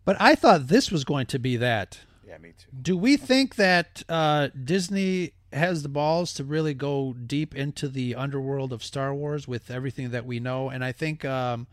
[0.04, 2.00] But I thought this was going to be that.
[2.28, 2.68] Yeah, me too.
[2.82, 8.16] Do we think that uh, Disney has the balls to really go deep into the
[8.16, 10.70] underworld of Star Wars with everything that we know?
[10.70, 11.68] And I think, um,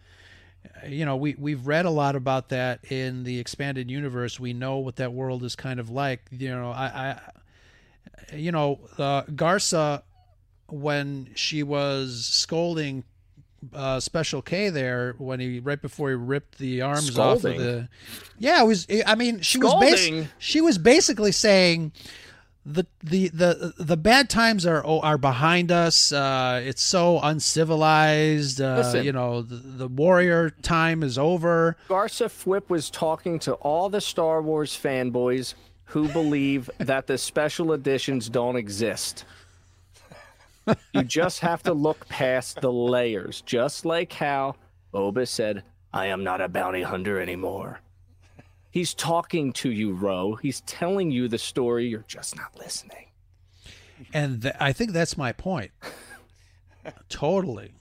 [0.87, 4.39] you know, we we've read a lot about that in the expanded universe.
[4.39, 6.27] We know what that world is kind of like.
[6.31, 10.03] You know, I, I you know, uh, Garsa
[10.69, 13.05] when she was scolding
[13.75, 17.89] uh, Special K there when he right before he ripped the arms off of the.
[18.39, 18.87] Yeah, it was.
[19.07, 20.23] I mean, she was Scolding?
[20.23, 21.93] bas- she was basically saying
[22.65, 26.13] the the the the bad times are oh, are behind us.
[26.13, 28.61] Uh, it's so uncivilized.
[28.61, 29.05] Uh, Listen.
[29.05, 31.77] you know, the, the warrior time is over.
[31.89, 35.55] Garsa Fwip was talking to all the Star Wars fanboys
[35.87, 39.25] who believe that the special editions don't exist.
[40.93, 44.57] You just have to look past the layers, just like how
[44.93, 45.63] Boba said,
[45.93, 47.81] I am not a bounty hunter anymore.
[48.71, 50.35] He's talking to you, Ro.
[50.35, 51.87] He's telling you the story.
[51.89, 53.07] You're just not listening.
[54.13, 55.71] and th- I think that's my point.
[57.09, 57.73] totally.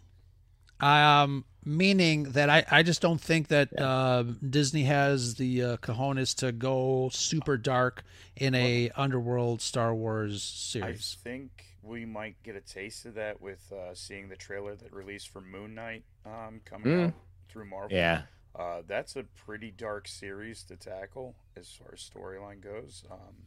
[0.80, 6.36] Um, meaning that I, I just don't think that uh, Disney has the uh, cojones
[6.38, 8.04] to go super dark
[8.36, 11.18] in a underworld Star Wars series.
[11.20, 14.94] I think we might get a taste of that with uh, seeing the trailer that
[14.94, 17.08] released for Moon Knight um, coming Mm.
[17.08, 17.14] out
[17.50, 17.96] through Marvel.
[17.98, 18.24] Yeah.
[18.56, 23.04] Uh, that's a pretty dark series to tackle as far as storyline goes.
[23.10, 23.46] Um,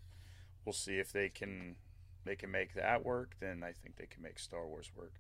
[0.65, 1.77] we'll see if they can
[2.25, 3.35] they can make that work.
[3.41, 5.13] Then I think they can make Star Wars work.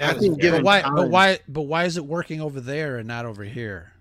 [0.00, 0.80] I was think very- given But why?
[0.82, 1.38] time- But why?
[1.48, 3.92] But why is it working over there and not over here?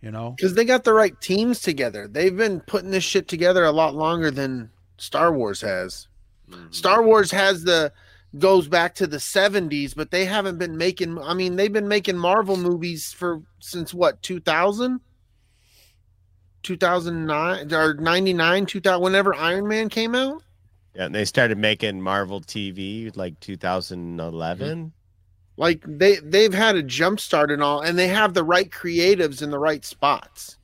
[0.00, 0.30] You know.
[0.36, 2.06] because they got the right teams together.
[2.06, 6.08] They've been putting this shit together a lot longer than Star Wars has.
[6.50, 6.74] Mhm.
[6.74, 7.92] Star Wars has the
[8.38, 12.18] goes back to the 70s, but they haven't been making I mean, they've been making
[12.18, 15.00] Marvel movies for since what, 2000?
[16.62, 20.42] 2009 or 99, 2000 whenever Iron Man came out?
[20.94, 24.92] Yeah, and they started making Marvel TV like 2011.
[25.56, 29.42] Like they they've had a jump start and all and they have the right creatives
[29.42, 30.58] in the right spots.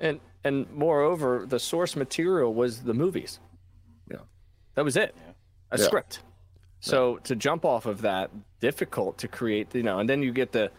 [0.00, 3.40] And and moreover, the source material was the movies.
[4.10, 4.18] Yeah.
[4.74, 5.14] That was it.
[5.16, 5.32] Yeah.
[5.72, 5.84] A Yeah.
[5.84, 6.20] script.
[6.80, 8.30] So to jump off of that,
[8.60, 10.70] difficult to create, you know, and then you get the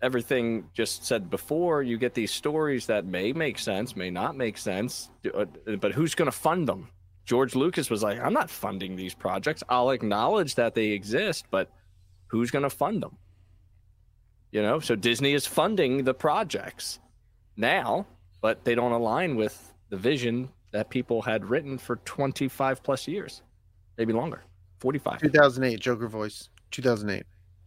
[0.00, 4.56] everything just said before, you get these stories that may make sense, may not make
[4.56, 5.44] sense, uh,
[5.80, 6.88] but who's going to fund them?
[7.24, 9.64] George Lucas was like, I'm not funding these projects.
[9.68, 11.68] I'll acknowledge that they exist, but
[12.28, 13.16] who's going to fund them?
[14.52, 17.00] You know, so Disney is funding the projects
[17.56, 18.06] now,
[18.40, 23.42] but they don't align with the vision that people had written for 25 plus years,
[23.96, 24.42] maybe longer,
[24.80, 25.20] 45.
[25.22, 26.48] 2008 Joker voice.
[26.70, 27.24] 2008.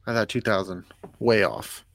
[0.07, 0.84] I thought 2000.
[1.19, 1.86] Way off.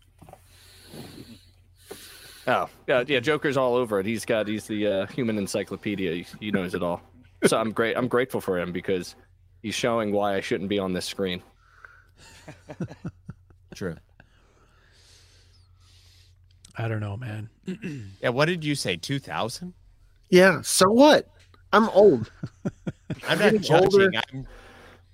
[2.48, 3.20] Oh, yeah, yeah.
[3.20, 4.06] Joker's all over it.
[4.06, 6.12] He's got he's the uh, human encyclopedia.
[6.12, 7.02] He, he knows it all.
[7.44, 7.96] So I'm great.
[7.96, 9.16] I'm grateful for him because
[9.62, 11.42] he's showing why I shouldn't be on this screen.
[13.74, 13.96] True.
[16.78, 17.48] I don't know, man.
[18.22, 18.96] Yeah, what did you say?
[18.96, 19.72] 2000?
[20.30, 21.28] Yeah, so what?
[21.72, 22.30] I'm old.
[23.28, 24.10] I'm not getting judging.
[24.32, 24.46] I'm,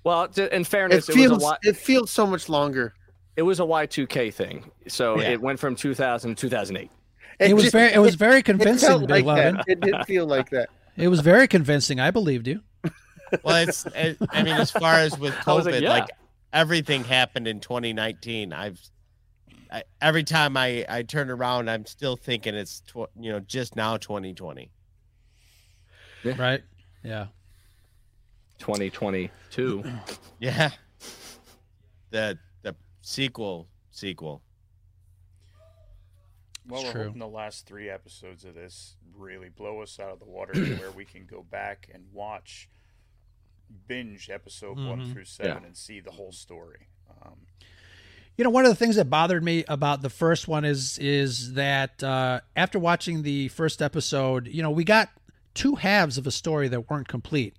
[0.05, 2.95] Well, in fairness, it, feels was a Y, it feels so much longer.
[3.37, 4.71] it was a Y2K thing.
[4.89, 5.31] So Yeah.
[5.31, 6.91] it went from 2000 to 2008.
[7.39, 7.93] It was just- very.
[7.93, 9.55] It was very it convincing, felt Big like Levin.
[9.57, 9.65] that.
[9.69, 10.69] It did feel like that.
[10.97, 12.01] It was very convincing.
[12.01, 12.61] I believed you.
[13.43, 13.87] well, it's.
[13.95, 16.09] It, I mean, as far as with COVID, like, like,
[16.53, 18.53] everything happened in 2019.
[18.53, 18.79] I've.
[19.73, 23.75] I, every time I I turn around, I'm still thinking it's tw- you know just
[23.75, 24.71] now 2020.
[26.25, 26.63] Right.
[27.03, 27.27] Yeah.
[28.59, 29.83] 2022.
[30.39, 30.71] Yeah.
[32.11, 34.43] The the sequel sequel.
[36.69, 37.05] Well, It's we're true.
[37.05, 40.77] hoping the last three episodes of this really blow us out of the water to
[40.81, 42.69] where we can go back and watch,
[43.89, 45.13] binge episode one Mhm.
[45.13, 45.67] through seven Yeah.
[45.67, 46.89] and see the whole story.
[47.23, 47.47] Um,
[48.43, 51.53] You know, one of the things that bothered me about the first one is is
[51.53, 55.11] that uh, after watching the first episode, you know, we got
[55.55, 57.55] two halves of a story that weren't complete,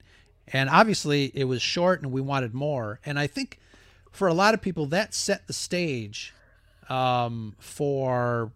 [0.45, 2.99] and obviously it was short, and we wanted more.
[3.05, 3.59] And I think
[4.11, 6.33] for a lot of people, that set the stage
[6.89, 8.51] um, for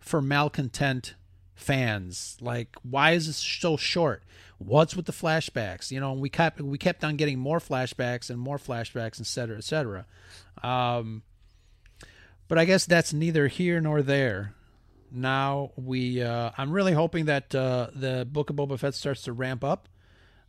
[0.00, 1.14] for malcontent
[1.54, 2.36] fans.
[2.40, 4.24] Like, why is this so short?
[4.58, 5.90] What's with the flashbacks?
[5.90, 9.58] You know, we kept we kept on getting more flashbacks and more flashbacks, et cetera,
[9.58, 10.06] et cetera.
[10.62, 11.22] Um,
[12.48, 14.54] but I guess that's neither here nor there.
[15.12, 19.32] Now we, uh, I'm really hoping that uh, the Book of Boba Fett starts to
[19.32, 19.88] ramp up.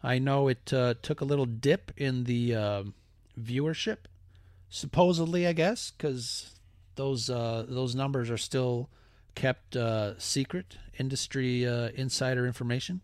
[0.01, 2.93] I know it uh, took a little dip in the um
[3.39, 4.07] viewership,
[4.69, 6.55] supposedly, I guess, because
[6.95, 8.89] those uh, those numbers are still
[9.35, 13.01] kept uh, secret, industry uh, insider information.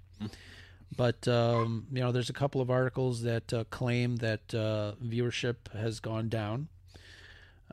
[0.96, 5.56] But um, you know, there's a couple of articles that uh, claim that uh, viewership
[5.74, 6.68] has gone down.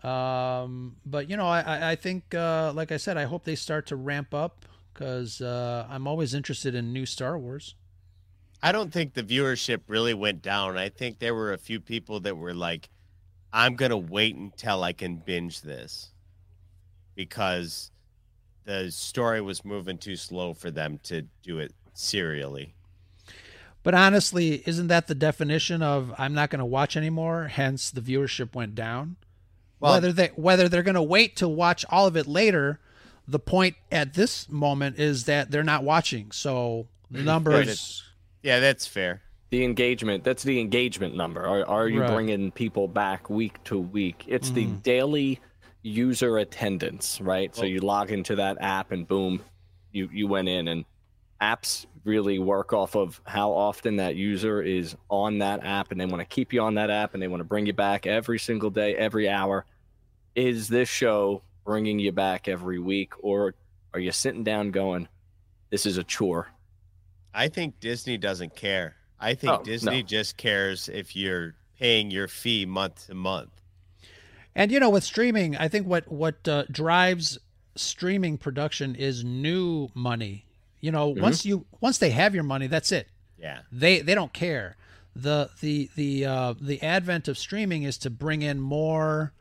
[0.02, 3.86] Um, but you know, I, I- think, uh, like I said, I hope they start
[3.88, 7.74] to ramp up because uh, I'm always interested in new Star Wars.
[8.62, 10.76] I don't think the viewership really went down.
[10.76, 12.88] I think there were a few people that were like,
[13.52, 16.12] I'm to wait until I can binge this
[17.14, 17.90] because
[18.64, 22.74] the story was moving too slow for them to do it serially.
[23.82, 27.48] But honestly, isn't that the definition of I'm not going to watch anymore?
[27.48, 29.16] Hence, the viewership went down.
[29.78, 32.80] Well- whether they whether they're going to wait to watch all of it later,
[33.26, 36.30] the point at this moment is that they're not watching.
[36.32, 38.02] So the numbers.
[38.42, 39.22] Yeah, that's fair.
[39.50, 42.12] the engagement that's the engagement number are, are you Right.
[42.12, 44.76] bringing people back week to week it's the mm-hmm.
[44.76, 45.40] daily
[45.82, 49.42] user attendance right so you log into that app and boom
[49.90, 50.84] you you went in and
[51.42, 56.06] apps really work off of how often that user is on that app and they
[56.06, 58.38] want to keep you on that app and they want to bring you back every
[58.38, 59.66] single day every hour
[60.34, 63.54] is this show bringing you back every week or
[63.92, 65.06] are you sitting down going
[65.68, 66.48] this is a chore
[67.32, 68.96] I think Disney doesn't care.
[69.20, 70.02] I think Oh, Disney no.
[70.02, 73.50] just cares if you're paying your fee month to month.
[74.56, 77.38] And you know, with streaming, I think what what uh, drives
[77.76, 80.44] streaming production is new money.
[80.80, 83.08] You know, once you once they have your money, that's it.
[83.38, 83.60] Yeah.
[83.70, 84.76] They they don't care.
[85.16, 89.32] The the the uh, the advent of streaming is to bring in more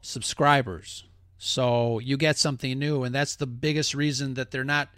[0.00, 1.04] subscribers.
[1.38, 4.88] So you get something new, and that's the biggest reason that they're not,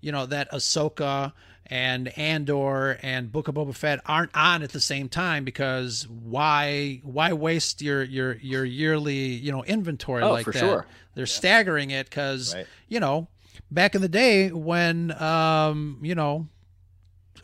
[0.00, 1.32] you know, that Ahsoka
[1.68, 7.00] and Andor and Book of Boba Fett aren't on at the same time because why
[7.02, 10.58] why waste your your your yearly you know inventory Oh, like for that?
[10.58, 10.86] sure.
[11.14, 12.66] They're staggering it because Right.
[12.88, 13.28] you know
[13.70, 16.48] back in the day when um you know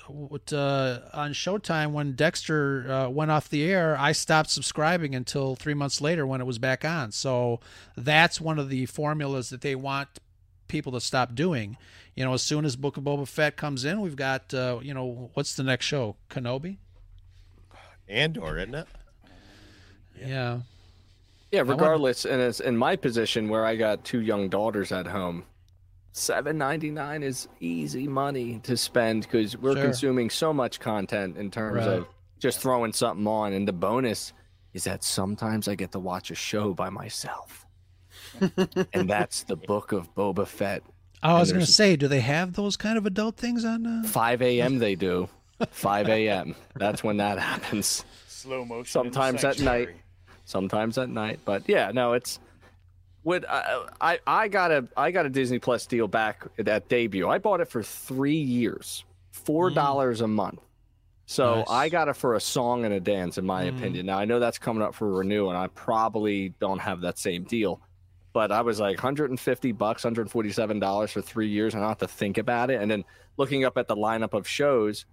[0.08, 5.56] what, uh, on Showtime when Dexter uh, went off the air, I stopped subscribing until
[5.56, 7.12] three months later when it was back on.
[7.12, 7.60] So
[7.96, 10.08] that's one of the formulas that they want
[10.68, 11.76] people to stop doing.
[12.14, 14.92] You know, as soon as Book of Boba Fett comes in, we've got uh, you
[14.92, 16.16] know what's the next show?
[16.28, 16.76] Kenobi.
[18.08, 18.86] Andor, isn't it?
[20.18, 20.60] Yeah.
[21.50, 25.44] Yeah, regardless, and it's in my position where I got two young daughters at home,
[26.12, 29.82] seven ninety nine is easy money to spend because we're Sure.
[29.84, 31.88] consuming so much content in terms Right.
[31.98, 32.06] of
[32.38, 33.52] just throwing something on.
[33.52, 34.32] And the bonus
[34.74, 37.66] is that sometimes I get to watch a show by myself,
[38.92, 40.82] and that's the Book of Boba Fett.
[41.22, 43.86] Oh, I was going to say, do they have those kind of adult things on?
[43.86, 44.02] Uh...
[44.08, 44.78] Five a.m.
[44.78, 45.28] they do.
[45.70, 46.56] Five a.m.
[46.74, 48.04] That's when that happens.
[48.26, 48.90] Slow motion.
[48.90, 49.90] Sometimes at night.
[50.44, 51.38] sometimes at night.
[51.44, 52.40] But yeah, no, it's
[53.22, 56.88] what I, uh, I I got a I got a Disney Plus deal back at
[56.88, 57.28] debut.
[57.28, 59.74] I bought it for three years, four mm.
[59.74, 60.60] dollars a month.
[61.26, 61.66] So Nice.
[61.70, 63.76] I got it for a song and a dance, in my mm.
[63.76, 64.06] opinion.
[64.06, 67.44] Now I know that's coming up for renew, and I probably don't have that same
[67.44, 67.80] deal.
[68.32, 72.08] But I was like 150 bucks, 147 dollars for three years, and I don't have
[72.08, 72.80] to think about it.
[72.80, 73.04] And then
[73.36, 75.04] looking up at the lineup of shows,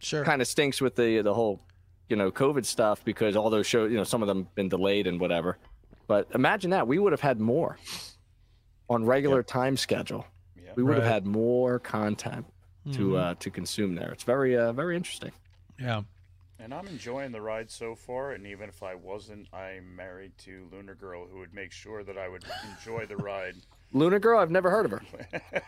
[0.00, 0.24] Sure.
[0.24, 1.62] kind of stinks with the the whole
[2.08, 5.06] you know covid stuff because all those shows you know some of them been delayed
[5.06, 5.56] and whatever
[6.06, 7.76] but imagine that we would have had more
[8.88, 10.26] on regular time schedule
[10.62, 10.76] Yep.
[10.76, 12.46] we would have had more content
[12.92, 15.32] to uh to consume there it's very uh very interesting
[15.80, 16.02] Yeah.
[16.60, 18.32] And I'm enjoying the ride so far.
[18.32, 22.16] And even if I wasn't, I'm married to Lunar Girl, who would make sure that
[22.16, 22.44] I would
[22.78, 23.56] enjoy the ride.
[23.92, 25.02] Lunar girl i've never heard of her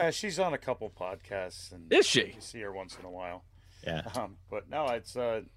[0.00, 2.26] Uh, she's on a couple podcasts, and Is she?
[2.36, 3.42] You see her once in a while.
[3.84, 4.02] Yeah.
[4.14, 5.48] Um, but no, it's uh, I-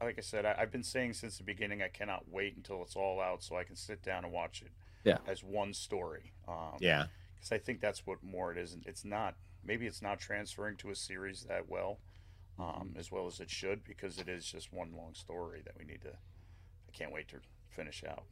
[0.00, 2.96] like I said, I, I've been saying since the beginning, I cannot wait until it's
[2.96, 4.72] all out so I can sit down and watch it.
[5.04, 5.18] Yeah.
[5.26, 6.32] As one story.
[6.48, 7.06] Um, Yeah.
[7.34, 8.72] Because I think that's what more it is.
[8.72, 9.34] And It's not.
[9.64, 11.98] Maybe it's not transferring to a series that well,
[12.58, 15.84] um, as well as it should, because it is just one long story that we
[15.84, 16.10] need to.
[16.10, 17.36] I can't wait to
[17.70, 18.24] finish out.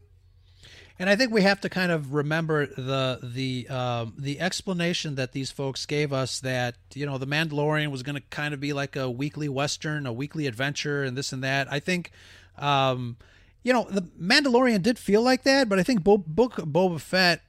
[0.99, 5.33] And I think we have to kind of remember the the um, the explanation that
[5.33, 8.73] these folks gave us that you know the Mandalorian was going to kind of be
[8.73, 11.71] like a weekly western, a weekly adventure, and this and that.
[11.73, 12.13] I think,
[12.59, 13.17] um,
[13.63, 17.43] you know, the Mandalorian did feel like that, but I think Bo- Book Boba Fett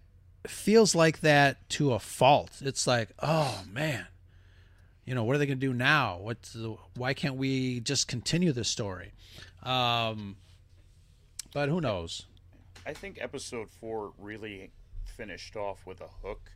[0.47, 2.51] feels like that to a fault.
[2.61, 4.07] It's like, oh man,
[5.05, 6.17] you know, what are they going to do now?
[6.17, 9.11] What's the, why can't we just continue this story?
[9.63, 10.37] Um,
[11.53, 12.25] but who knows?
[12.85, 14.71] I think episode four really
[15.05, 16.51] finished off with a hook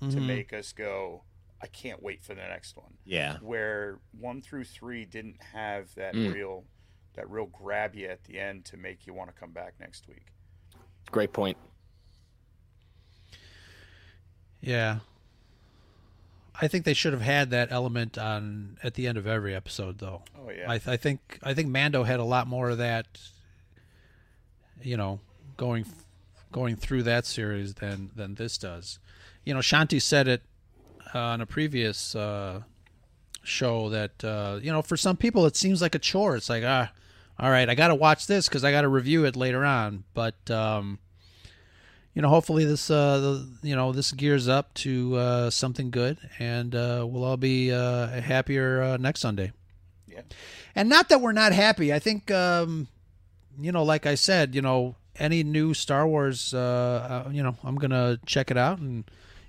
[0.00, 0.26] to Mm-hmm.
[0.26, 1.22] make us go,
[1.62, 2.94] I can't wait for the next one.
[3.04, 3.38] Yeah.
[3.40, 6.32] Where one through three didn't have that Mm.
[6.34, 6.64] real
[7.14, 10.08] that real grab you at the end to make you want to come back next
[10.08, 10.26] week.
[11.10, 11.58] great point
[14.60, 15.00] Yeah.
[16.60, 19.98] I think they should have had that element on at the end of every episode,
[19.98, 20.22] though.
[20.38, 20.70] Oh yeah.
[20.70, 23.06] I, I think I think Mando had a lot more of that.
[24.82, 25.20] You know,
[25.56, 25.86] going
[26.50, 28.98] going through that series than than this does.
[29.44, 30.42] You know, Shanti said it
[31.14, 32.62] uh, on a previous uh,
[33.42, 36.36] show that uh, you know for some people it seems like a chore.
[36.36, 36.92] It's like ah,
[37.38, 40.04] all right, I got to watch this because I got to review it later on.
[40.14, 40.98] But um,
[42.14, 46.18] you know, hopefully this uh, the, you know this gears up to uh, something good,
[46.38, 49.52] and uh, we'll all be uh, happier uh, next Sunday.
[50.06, 50.20] yeah.
[50.74, 51.92] And not that we're not happy.
[51.92, 52.88] I think, um,
[53.60, 57.56] you know, like I said, you know, any new Star Wars, uh, uh, you know,
[57.64, 59.04] I'm gonna check it out and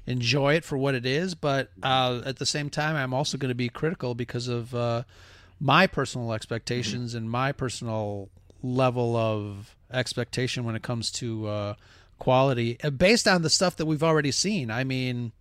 [0.05, 1.35] enjoy it for what it is.
[1.35, 5.03] But uh, at the same time, I'm also going to be critical because of uh,
[5.59, 8.29] my personal expectations and my personal
[8.61, 11.73] level of expectation when it comes to uh,
[12.19, 14.71] quality, uh, based on the stuff that we've already seen.
[14.71, 15.31] I mean,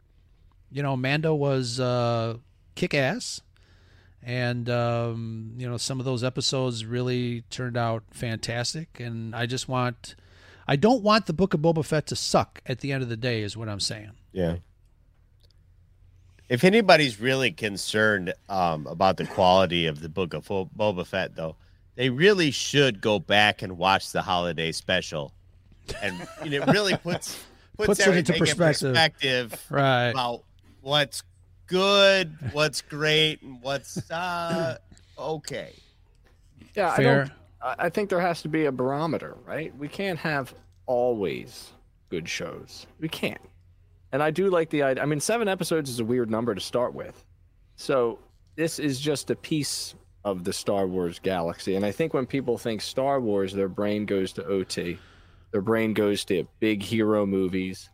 [0.70, 2.36] you know, Mando was uh,
[2.74, 3.40] kick ass
[4.22, 9.68] and um, you know some of those episodes really turned out fantastic and i just
[9.68, 10.14] want
[10.68, 13.16] i don't want the book of boba fett to suck at the end of the
[13.16, 14.56] day is what i'm saying Yeah.
[16.48, 21.34] If anybody's really concerned um, about the quality of the book of Bo- Boba Fett,
[21.34, 21.56] though,
[21.94, 25.32] they really should go back and watch the holiday special,
[26.02, 26.14] and
[26.44, 27.38] you know, it really puts
[27.78, 28.92] puts, Puts it into everything in perspective.
[28.92, 30.42] perspective right about
[30.82, 31.22] what's
[31.72, 34.76] good, what's great, and what's uh
[35.18, 35.72] okay.
[36.74, 37.32] Yeah, I don't.
[37.62, 39.74] I I think there has to be a barometer, right?
[39.76, 40.54] We can't have
[40.86, 41.72] always
[42.10, 42.86] good shows.
[43.00, 43.40] We can't.
[44.12, 45.02] And I do like the idea.
[45.02, 47.24] I mean, seven episodes is a weird number to start with.
[47.76, 48.18] So
[48.56, 49.94] this is just a piece
[50.24, 51.76] of the Star Wars galaxy.
[51.76, 54.98] And I think when people think Star Wars, their brain goes to OT.
[55.52, 57.88] Their brain goes to big hero movies.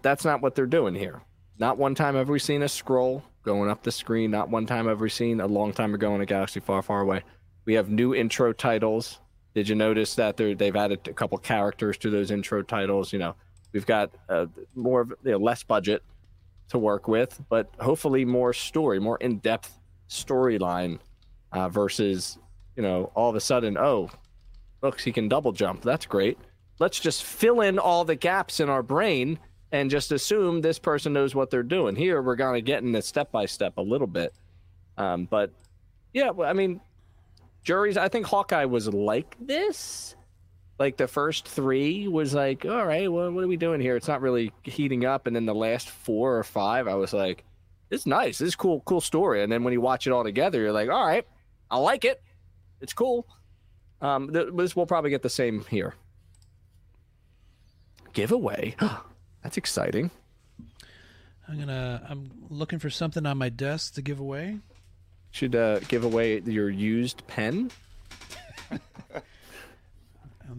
[0.00, 1.20] That's not what they're doing here.
[1.60, 4.30] Not one time have we seen a scroll going up the screen.
[4.30, 7.02] Not one time have we seen a long time ago in a galaxy far, far
[7.02, 7.22] away.
[7.66, 9.20] We have new intro titles.
[9.54, 13.12] Did you notice that they've added a couple characters to those intro titles?
[13.12, 13.34] You know,
[13.72, 16.02] we've got uh, more of you know, less budget
[16.70, 20.98] to work with, but hopefully more story, more in depth storyline
[21.52, 22.38] uh, versus
[22.74, 24.08] you know all of a sudden, oh,
[24.80, 25.82] looks he can double jump.
[25.82, 26.38] That's great.
[26.78, 29.38] Let's just fill in all the gaps in our brain
[29.72, 31.96] and just assume this person knows what they're doing.
[31.96, 34.34] Here, we're going to get in it step by step a little bit.
[34.96, 35.52] Um, but
[36.12, 36.80] yeah, I mean,
[37.62, 40.16] juries, I think Hawkeye was like this.
[40.78, 43.96] Like the first three was like, all right, well, what are we doing here?
[43.96, 45.26] It's not really heating up.
[45.26, 47.44] And then the last four or five, I was like,
[47.90, 48.38] it's nice.
[48.38, 49.42] This is cool, cool story.
[49.42, 51.26] And then when you watch it all together, you're like, all right,
[51.70, 52.22] I like it.
[52.80, 53.26] It's cool.
[54.00, 55.94] Um, th- this will probably get the same here.
[58.12, 58.74] Giveaway.
[59.42, 60.10] That's exciting.
[61.48, 62.06] I'm gonna.
[62.08, 64.58] I'm looking for something on my desk to give away.
[65.32, 67.70] Should uh, give away your used pen.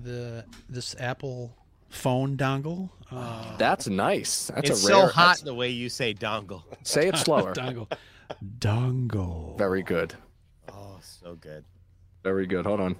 [0.03, 1.53] The this Apple
[1.89, 2.89] phone dongle.
[3.11, 4.47] Uh, That's nice.
[4.55, 6.63] That's it's a so hot that's- the way you say dongle.
[6.83, 7.53] Say it slower.
[7.55, 7.91] dongle.
[8.59, 9.57] Dongle.
[9.57, 10.13] Very good.
[10.71, 11.65] Oh, so good.
[12.23, 12.65] Very good.
[12.65, 12.95] Hold on.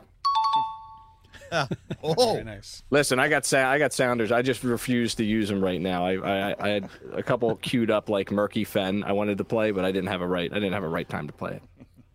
[1.52, 2.82] Oh, Very nice.
[2.90, 4.32] Listen, I got sa- I got sounders.
[4.32, 6.06] I just refuse to use them right now.
[6.06, 6.16] I,
[6.52, 9.04] I I had a couple queued up like Murky Fen.
[9.04, 10.50] I wanted to play, but I didn't have a right.
[10.52, 11.62] I didn't have a right time to play it.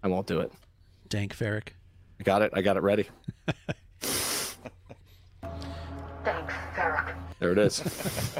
[0.02, 0.52] I won't do it.
[1.08, 1.68] Dank Farrik.
[2.18, 2.50] I got it.
[2.54, 3.06] I got it ready.
[4.00, 4.56] Thanks,
[6.74, 7.14] Sarah.
[7.38, 7.82] There it is.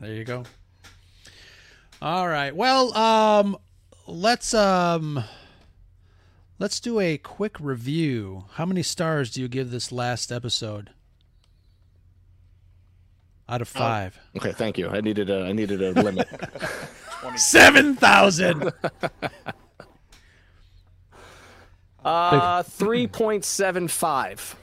[0.00, 0.44] There you go.
[2.02, 2.54] All right.
[2.54, 3.56] Well, um,
[4.06, 5.24] let's um,
[6.58, 8.44] let's do a quick review.
[8.52, 10.90] How many stars do you give this last episode?
[13.48, 14.18] Out of five.
[14.36, 14.88] Okay, thank you.
[14.88, 16.28] I needed a I needed a limit.
[17.36, 18.72] Seven thousand.
[22.04, 24.54] Uh, three point seven five.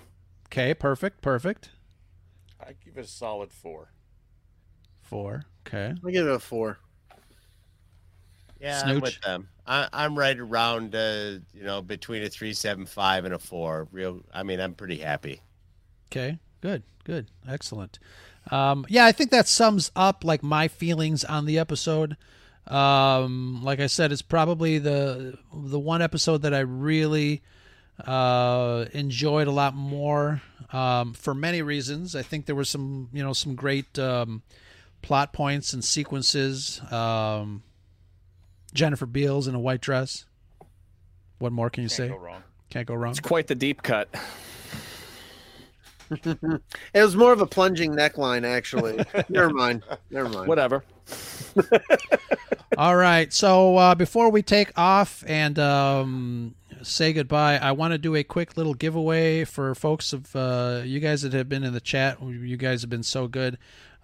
[0.48, 0.74] okay.
[0.74, 1.22] Perfect.
[1.22, 1.72] Perfect.
[2.58, 3.92] I give it a solid four.
[5.02, 5.44] Four.
[5.68, 5.94] Okay.
[6.08, 6.80] I give it a four.
[8.62, 9.50] yeah, I'm with them.
[9.66, 13.88] I, I'm right around, uh, you know, between a three seven five and a four.
[13.92, 15.42] Real, I mean, I'm pretty happy.
[16.12, 18.00] Okay, good, good, excellent.
[18.52, 22.18] Um, yeah, I think that sums up like my feelings on the episode.
[22.68, 27.42] Um, like I said, it's probably the the one episode that I really
[28.06, 30.42] uh, enjoyed a lot more
[30.72, 32.16] um, for many reasons.
[32.16, 34.44] I think there were some you know some great um,
[35.02, 36.82] plot points and sequences.
[36.92, 37.64] Um,
[38.74, 40.26] Jennifer Beals in a white dress.
[41.40, 42.08] What more can you Can't say?
[42.10, 42.44] go wrong.
[42.70, 43.12] Can't go wrong.
[43.12, 44.10] It's quite the deep cut.
[46.24, 46.62] It
[47.02, 49.04] was more of a plunging neckline, actually.
[49.30, 49.84] Never mind.
[50.12, 50.48] Never mind.
[50.48, 50.84] Whatever.
[52.78, 53.32] All right.
[53.34, 58.24] So uh, before we take off and um, say goodbye, I want to do a
[58.24, 62.22] quick little giveaway for folks of uh, you guys that have been in the chat.
[62.22, 63.58] You guys have been so good.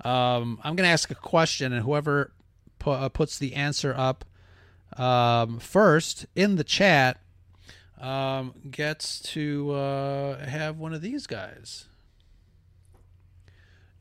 [0.04, 2.32] Um, I'm going to ask a question, and whoever
[2.80, 4.26] pu- uh, puts the answer up
[4.98, 7.20] um, first in the chat
[8.00, 11.86] um, gets to uh, have one of these guys.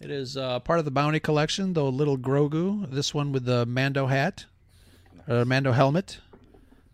[0.01, 2.89] It is uh, part of the bounty collection, the little Grogu.
[2.90, 4.44] This one with the Mando hat,
[5.27, 6.19] uh, Mando helmet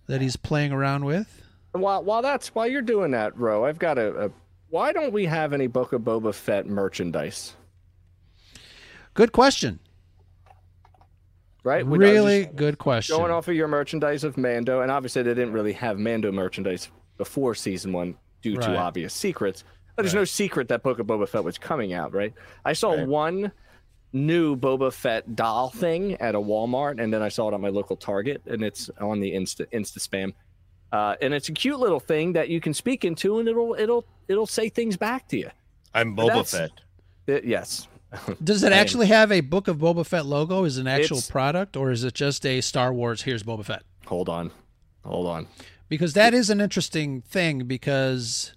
[0.07, 1.43] that he's playing around with.
[1.73, 4.31] While while that's while you're doing that, Ro, I've got a, a.
[4.71, 7.55] Why don't we have any Book of Boba Fett merchandise?
[9.13, 9.81] Good question.
[11.65, 11.85] Right?
[11.87, 13.17] We- Really just good question.
[13.17, 16.91] Going off of your merchandise of Mando, and obviously they didn't really have Mando merchandise
[17.17, 18.67] before season one due Right.
[18.67, 19.65] to obvious secrets.
[19.97, 22.35] But there's no secret that Book of Boba Fett was coming out, right?
[22.65, 23.51] I saw one
[24.13, 27.69] new Boba Fett doll thing at a Walmart, and then I saw it on my
[27.71, 30.33] local Target, and it's on the Insta Insta spam.
[30.93, 34.05] Uh, and it's a cute little thing that you can speak into, and it'll it'll
[34.29, 35.51] it'll say things back to you.
[35.95, 36.71] I'm Boba that's- Fett.
[37.27, 37.89] It- yes,
[38.45, 40.65] Does it actually have a Book of Boba Fett logo?
[40.65, 43.23] Is it an actual It's- product, or is it just a Star Wars?
[43.23, 43.83] Here's Boba Fett.
[44.07, 44.51] hold on,
[45.05, 45.47] hold on.
[45.89, 48.55] because that is an interesting thing because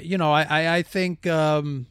[0.00, 1.86] you know I, I, I think um,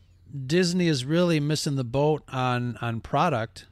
[0.45, 3.65] Disney is really missing the boat on on product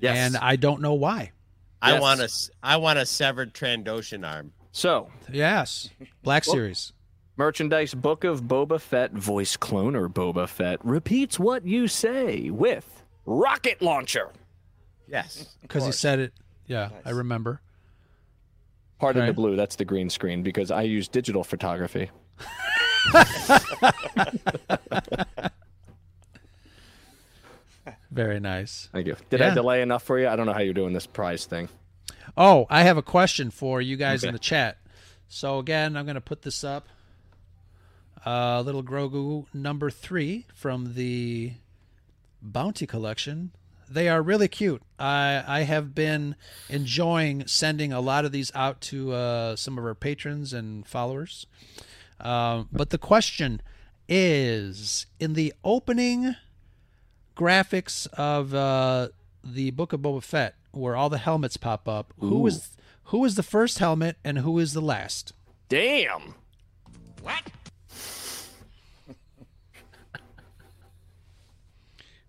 [0.00, 0.16] Yes.
[0.18, 1.32] and I don't know why.
[1.80, 2.00] I Yes.
[2.02, 4.52] want a s- I want a severed Trandoshan arm.
[4.72, 5.88] So, Yes,
[6.22, 6.92] Black Series.
[7.36, 13.82] Merchandise book of Boba Fett, voice cloner Boba Fett repeats what you say with rocket
[13.82, 14.30] launcher.
[15.08, 15.56] Yes.
[15.62, 16.32] because he said it.
[16.66, 17.60] Yeah, I remember.
[18.98, 19.36] Pardon the Right.
[19.36, 22.10] blue, that's the green screen because I use digital photography.
[28.10, 28.88] Very nice.
[28.92, 29.16] Thank you.
[29.28, 29.50] Did Yeah.
[29.50, 30.28] I delay enough for you?
[30.28, 31.68] I don't know how you're doing this prize thing.
[32.36, 34.78] Oh, I have a question for you guys in the chat.
[35.28, 36.88] So again, I'm going to put this up.
[38.24, 41.52] Uh, little Grogu number three from the
[42.40, 43.50] Bounty Collection.
[43.90, 44.82] They are really cute.
[44.98, 46.36] I I have been
[46.70, 51.46] enjoying sending a lot of these out to uh, some of our patrons and followers.
[52.18, 53.60] Um, but the question
[54.08, 56.36] is, in the opening
[57.36, 59.08] graphics of uh,
[59.42, 62.70] the Book of Boba Fett, where all the helmets pop up, who is
[63.04, 65.34] who is the first helmet and who is the last?
[65.68, 66.34] Damn.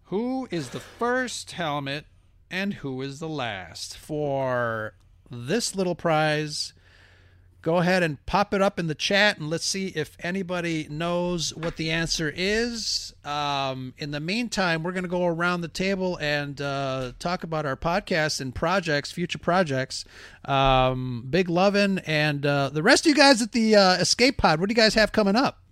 [0.09, 2.05] Who is the first helmet
[2.51, 3.97] and who is the last?
[3.97, 4.93] For
[5.31, 6.73] this little prize,
[7.63, 11.55] go ahead and pop it up in the chat and let's see if anybody knows
[11.55, 13.15] what the answer is.
[13.23, 17.65] Um, in the meantime, we're going to go around the table and uh, talk about
[17.65, 20.05] our podcasts and projects, future projects.
[20.45, 24.59] Um, Big Lovin' and uh, the rest of you guys at the uh, Escape Pod,
[24.59, 25.64] what do you guys have coming up?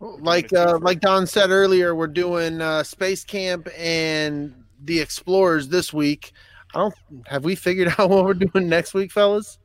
[0.00, 5.92] Like uh, like Don said earlier, we're doing uh, Space Camp and the Explorers this
[5.92, 6.32] week.
[6.74, 6.94] I don't
[7.26, 9.58] have we figured out what we're doing next week, fellas.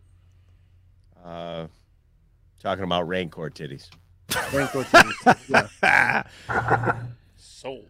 [1.24, 1.68] Uh,
[2.60, 3.90] talking about Rancor titties.
[4.53, 5.74] Rancor titties.
[5.82, 6.24] Yeah.
[7.38, 7.86] Sold.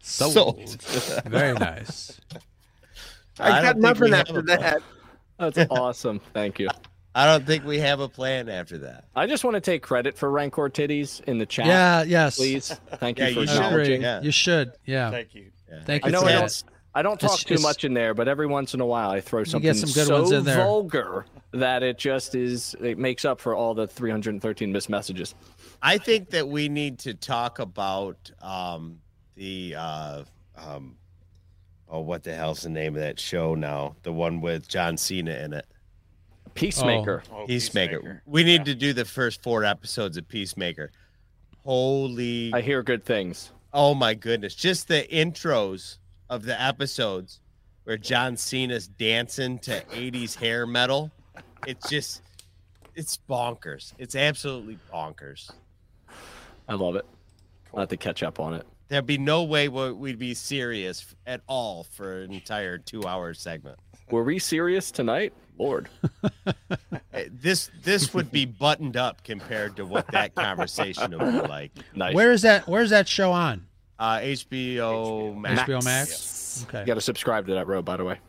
[0.00, 0.82] Sold.
[1.26, 2.20] Very nice.
[3.40, 4.60] I I, got nothing we have after a plan.
[4.60, 4.82] that.
[5.54, 6.20] That's awesome.
[6.32, 6.68] Thank you.
[7.18, 9.06] I don't think we have a plan after that.
[9.16, 11.66] I just want to take credit for Rancor titties in the chat.
[11.66, 12.36] Yeah, yes.
[12.36, 12.68] Please.
[12.98, 13.56] Thank you for you should.
[13.56, 14.02] Acknowledging.
[14.02, 14.20] Yeah.
[14.22, 14.72] You should.
[14.84, 15.10] Yeah.
[15.10, 15.50] Thank you.
[15.84, 16.64] Thank I you know I don't.
[16.94, 19.10] I don't It's- talk too it's- much in there, but every once in a while
[19.10, 20.56] I throw something get some good so ones in there.
[20.56, 22.74] vulgar that it just is.
[22.80, 25.34] It makes up for all the 313 missed messages.
[25.82, 29.00] I think that we need to talk about um,
[29.34, 30.22] the uh,
[30.56, 30.96] um,
[31.88, 33.96] oh, what the hell's the name of that show now?
[34.04, 35.66] The one with John Cena in it.
[36.58, 37.22] Peacemaker.
[37.30, 38.22] Oh, oh Peacemaker.
[38.26, 40.90] We need to do the first four episodes of Peacemaker.
[41.64, 43.52] Holy, I hear good things.
[43.72, 44.54] oh my goodness!
[44.54, 45.98] Just the intros
[46.30, 47.40] of the episodes
[47.84, 51.10] where John Cena's dancing to '80s hair metal.
[51.66, 52.22] It's just,
[52.94, 53.92] it's bonkers.
[53.98, 55.50] It's absolutely bonkers.
[56.68, 57.06] I love it.
[57.72, 58.66] I'll have to catch up on it.
[58.88, 63.78] There'd be no way we'd be serious at all for an entire two-hour segment.
[64.10, 65.34] Were we serious tonight?
[65.58, 65.88] Lord.
[67.30, 71.72] This this would be buttoned up compared to what that conversation would be like.
[71.94, 72.14] Nice.
[72.14, 72.68] Where is that?
[72.68, 73.66] Where's that show on?
[73.98, 75.62] Uh, HBO Max.
[75.62, 76.66] HBO Max.
[76.68, 76.80] Okay.
[76.80, 78.20] You got to subscribe to that road, by the way.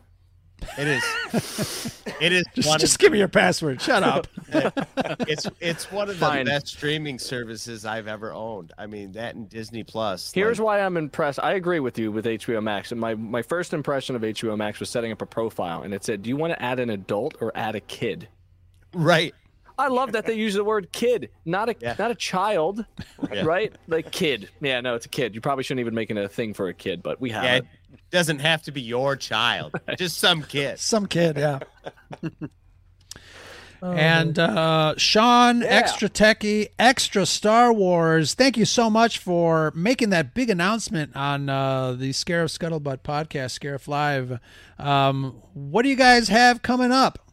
[0.78, 1.96] It is.
[2.20, 2.78] It is Just, one.
[2.78, 3.80] just give me your password.
[3.80, 4.26] Shut up.
[5.26, 8.72] It's it's one of the best streaming services I've ever owned.
[8.76, 10.32] I mean that and Disney Plus.
[10.32, 11.38] Here's like, why I'm impressed.
[11.42, 12.92] I agree with you with HBO Max.
[12.92, 16.04] And my, my first impression of HBO Max was setting up a profile, and it
[16.04, 18.28] said, Do you want to add an adult or add a kid?
[18.92, 19.34] right.
[19.80, 21.96] I love that they use the word kid, not a Yeah.
[21.98, 22.84] not a child,
[23.32, 23.42] Yeah.
[23.42, 23.72] right?
[23.88, 24.48] Like kid.
[24.60, 25.34] Yeah, no, it's a kid.
[25.34, 27.56] You probably shouldn't even make it a thing for a kid, but we have Yeah,
[27.56, 27.66] it.
[27.92, 29.74] it doesn't have to be your child.
[29.98, 30.78] Just some kid.
[30.78, 31.58] Some kid, yeah.
[33.82, 38.34] and uh, Sean, extra techie, extra Star Wars.
[38.34, 43.52] Thank you so much for making that big announcement on uh, the Scarif Scuttlebutt podcast,
[43.52, 44.38] Scare Live.
[44.78, 47.29] Um, what do you guys have coming up?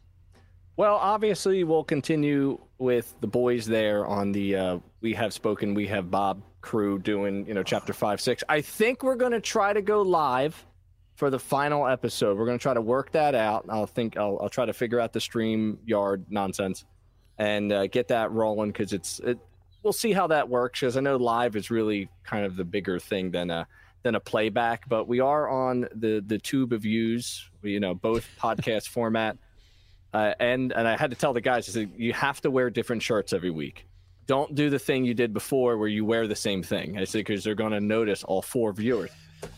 [0.78, 5.88] Well, obviously, we'll continue with the boys there on the uh, We Have Spoken, We
[5.88, 8.44] Have Bob crew doing, you know, chapter five, six.
[8.48, 10.64] I think we're going to try to go live
[11.16, 12.38] for the final episode.
[12.38, 13.66] We're going to try to work that out.
[13.68, 16.84] I'll think I'll, I'll try to figure out the stream yard nonsense
[17.38, 19.36] and uh, get that rolling because it's, it,
[19.82, 23.00] we'll see how that works because I know live is really kind of the bigger
[23.00, 23.66] thing than a,
[24.04, 28.28] than a playback, but we are on the, the tube of views, you know, both
[28.40, 29.38] podcast format.
[30.12, 32.70] Uh, and and I had to tell the guys, I said, you have to wear
[32.70, 33.86] different shirts every week.
[34.26, 36.98] Don't do the thing you did before where you wear the same thing.
[36.98, 39.10] I said because they're going to notice all four viewers.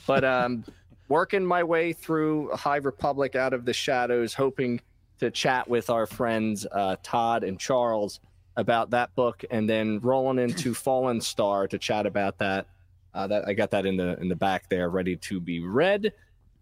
[0.06, 0.64] But um,
[1.08, 4.80] working my way through High Republic out of the shadows, hoping
[5.18, 8.20] to chat with our friends uh, Todd and Charles
[8.56, 12.66] about that book, and then rolling into Fallen Star to chat about that.
[13.12, 16.12] Uh, that I got that in the in the back there, ready to be read.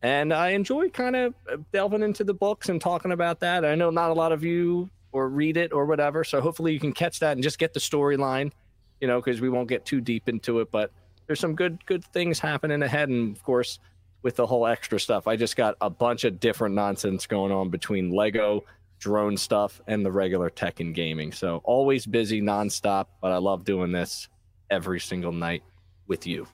[0.03, 1.35] And I enjoy kind of
[1.73, 3.65] delving into the books and talking about that.
[3.65, 6.81] I know not a lot of you or read it or whatever, so hopefully you
[6.81, 8.53] can catch that and just get the storyline,
[9.01, 10.71] you know, because we won't get too deep into it.
[10.71, 10.93] But
[11.27, 13.79] there's some good good things happening ahead, and of course
[14.23, 17.71] with the whole extra stuff, I just got a bunch of different nonsense going on
[17.71, 18.65] between Lego
[18.99, 21.33] drone stuff and the regular tech and gaming.
[21.33, 24.29] So always busy nonstop, but I love doing this
[24.71, 25.63] every single night
[26.07, 26.49] with you.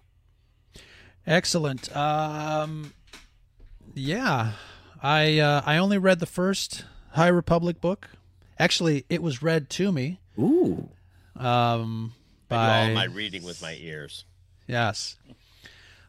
[1.27, 1.95] Excellent.
[1.97, 2.93] Um,
[3.95, 4.53] yeah,
[5.03, 8.11] I uh, I only read the first High Republic book.
[8.59, 10.21] Actually, it was read to me.
[10.39, 10.89] Ooh.
[11.37, 12.15] Um,
[12.49, 14.25] by all my reading with my ears.
[14.67, 15.17] yes.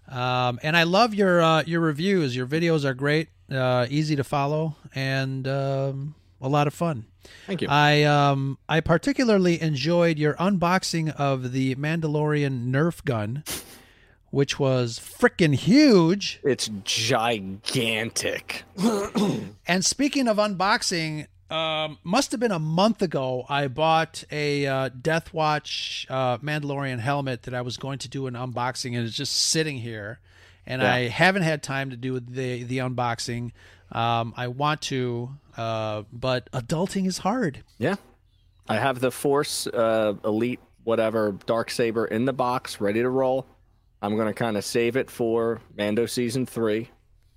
[0.07, 2.35] Um, and I love your uh, your reviews.
[2.35, 7.05] Your videos are great, uh, easy to follow, and um, a lot of fun.
[7.47, 7.67] Thank you.
[7.71, 13.43] I um I particularly enjoyed your unboxing of the Mandalorian Nerf gun,
[14.35, 16.41] which was freaking huge.
[16.43, 18.63] it's gigantic.
[19.67, 23.45] And speaking of unboxing, um, must have been a month ago.
[23.49, 28.27] I bought a uh, Death Watch uh, Mandalorian helmet that I was going to do
[28.27, 30.19] an unboxing, and it's just sitting here,
[30.67, 30.93] and Yeah.
[30.93, 33.53] I haven't had time to do the the unboxing.
[33.91, 37.63] Um, I want to, uh, but adulting is hard.
[37.79, 37.95] Yeah.
[38.67, 43.47] I have the Force uh, Elite, whatever, Dark Saber in the box, ready to roll.
[44.01, 46.89] I'm going to kind of save it for Mando Season 3.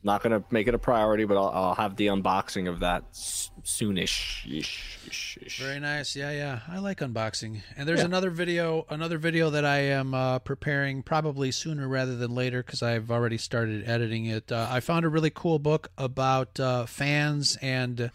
[0.05, 3.03] Not going to make it a priority, but I'll, I'll have the unboxing of that
[3.13, 4.47] soonish.
[4.47, 5.59] Ish, ish, ish.
[5.61, 6.15] Very nice.
[6.15, 6.61] Yeah, yeah.
[6.69, 7.63] I like unboxing.
[7.77, 8.05] And there's Yeah.
[8.07, 12.83] another video, another video that I am uh, preparing probably sooner rather than later because
[12.83, 14.53] I've already started editing it.
[14.53, 18.11] Uh, I found a really cool book about uh, fans and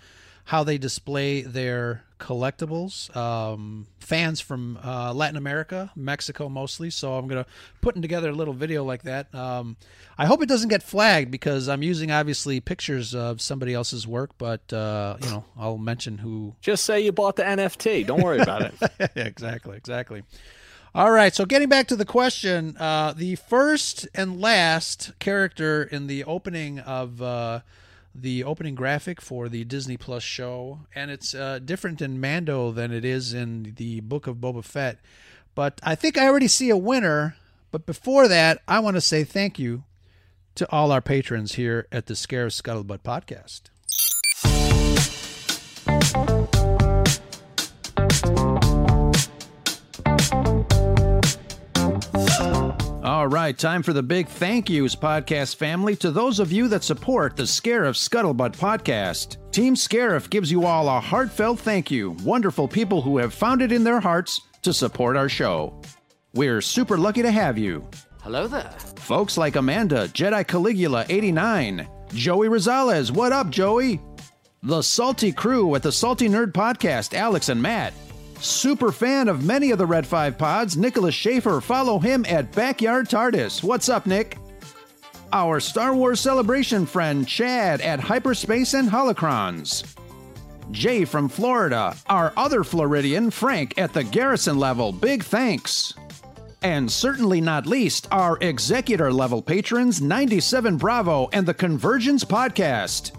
[0.45, 3.13] how they display their collectibles.
[3.15, 6.89] Um, fans from uh, Latin America, Mexico mostly.
[6.89, 7.45] So I'm gonna
[7.81, 9.33] putting together a little video like that.
[9.35, 9.75] Um,
[10.17, 14.31] I hope it doesn't get flagged because I'm using obviously pictures of somebody else's work,
[14.37, 18.05] but uh, you know I'll mention who Just say you bought the NFT.
[18.05, 18.73] Don't worry about it.
[18.99, 20.23] yeah, exactly, exactly.
[20.95, 26.05] All right, so getting back to the question, uh, the first and last character in
[26.05, 27.61] the opening of uh,
[28.15, 32.91] the opening graphic for the Disney Plus show, and it's uh, different in Mando than
[32.91, 34.99] it is in the Book of Boba Fett.
[35.55, 37.35] But I think I already see a winner.
[37.71, 39.83] But before that, I want to say thank you
[40.55, 43.72] to all our patrons here at the Scarif Scuttlebutt podcast.
[53.03, 56.85] All right, time for the big thank yous, podcast family, to those of you that
[56.85, 59.35] support the Scarif Scuttlebutt podcast.
[59.51, 63.73] Team Scarif gives you all a heartfelt thank you, wonderful people who have found it
[63.73, 65.81] in their hearts to support our show.
[66.33, 67.85] We're super lucky to have you.
[68.21, 68.71] Hello there.
[68.95, 73.99] Folks like Amanda, Jedi Caligula 89, Joey Rosales, what up, Joey?
[74.61, 77.93] The Salty Crew at the Salty Nerd Podcast, Alex and Matt.
[78.39, 81.61] Super fan of many of the Red 5 pods, Nicholas Schaefer.
[81.61, 83.63] Follow him at Backyard TARDIS.
[83.63, 84.37] What's up, Nick?
[85.31, 89.83] Our Star Wars celebration friend, Chad at Hyperspace and Holocrons.
[90.71, 91.95] Jay from Florida.
[92.07, 94.91] Our other Floridian, Frank, at the Garrison level.
[94.91, 95.93] Big thanks.
[96.61, 103.11] And certainly not least, our executor level patrons, 97 Bravo and the Convergence Podcast.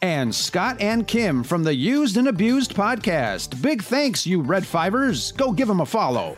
[0.00, 3.60] And Scott and Kim from the Used and Abused Podcast.
[3.60, 5.36] Big thanks, you Red Fivers.
[5.36, 6.36] Go give them a follow.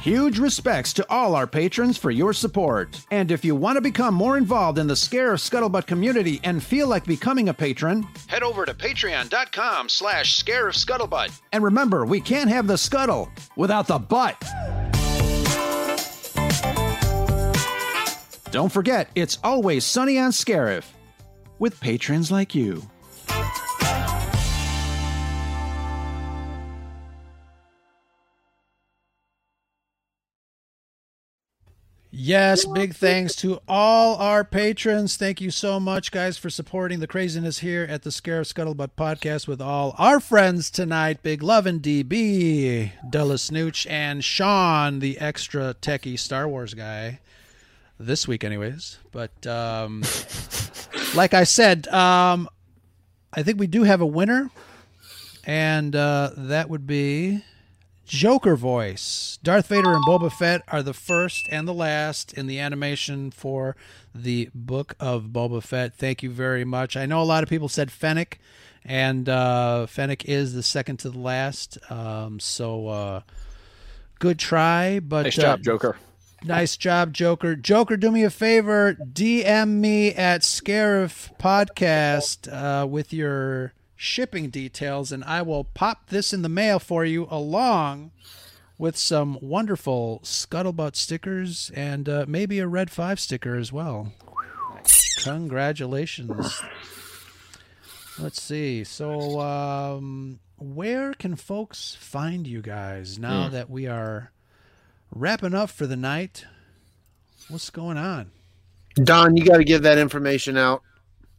[0.00, 3.00] Huge respects to all our patrons for your support.
[3.10, 6.88] And if you want to become more involved in the Scarif Scuttlebutt community and feel
[6.88, 11.38] like becoming a patron, head over to patreon.com slash scarif scuttlebutt.
[11.52, 14.36] And remember, we can't have the scuttle without the butt.
[18.54, 20.84] Don't forget, it's always sunny on Scarif
[21.58, 22.88] with patrons like you.
[32.12, 35.16] Yes, big thanks to all our patrons.
[35.16, 39.48] Thank you so much, guys, for supporting the craziness here at the Scarif Scuttlebutt podcast
[39.48, 41.24] with all our friends tonight.
[41.24, 47.18] Big love and DB, Della Snooch, and Sean, the extra techie Star Wars guy.
[47.98, 48.98] This week, anyways.
[49.12, 50.02] But um,
[51.14, 52.48] like I said, um,
[53.32, 54.50] I think we do have a winner,
[55.44, 57.42] and uh, that would be
[58.06, 59.38] Joker voice.
[59.42, 63.76] Darth Vader and Boba Fett are the first and the last in the animation for
[64.14, 65.94] the book of Boba Fett.
[65.96, 66.96] Thank you very much.
[66.96, 68.38] I know a lot of people said Fennec,
[68.84, 71.78] and uh, Fennec is the second to the last.
[71.90, 73.20] Um, so uh,
[74.18, 75.96] good try, but Nice uh, job, Joker.
[76.46, 77.56] Nice job, Joker.
[77.56, 78.92] Joker, do me a favor.
[78.94, 86.34] DM me at Scarif Podcast uh, with your shipping details, and I will pop this
[86.34, 88.10] in the mail for you along
[88.76, 94.12] with some wonderful Scuttlebutt stickers and uh, maybe a Red 5 sticker as well.
[95.20, 96.60] Congratulations.
[98.18, 98.84] Let's see.
[98.84, 104.30] So, um, where can folks find you guys now that we are
[105.14, 106.44] wrapping up for the night?
[107.48, 108.30] What's going on?
[108.96, 110.82] Don, you got to give that information out.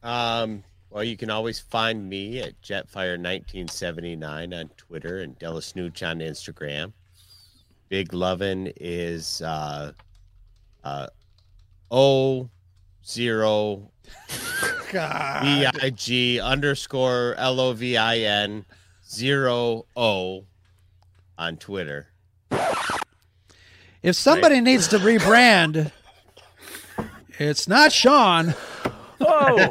[0.04, 6.20] Um, well, you can always find me at Jetfire1979 on Twitter and Della Snooch on
[6.20, 6.94] Instagram.
[7.90, 9.92] Big Lovin' is uh,
[10.84, 11.08] uh,
[11.92, 12.50] O
[13.06, 13.92] zero
[14.92, 18.66] B I G underscore L O V I N
[19.08, 20.46] zero O
[21.38, 22.08] on Twitter.
[24.06, 25.92] If somebody needs to rebrand,
[27.40, 28.54] it's not Sean.
[29.20, 29.70] Oh!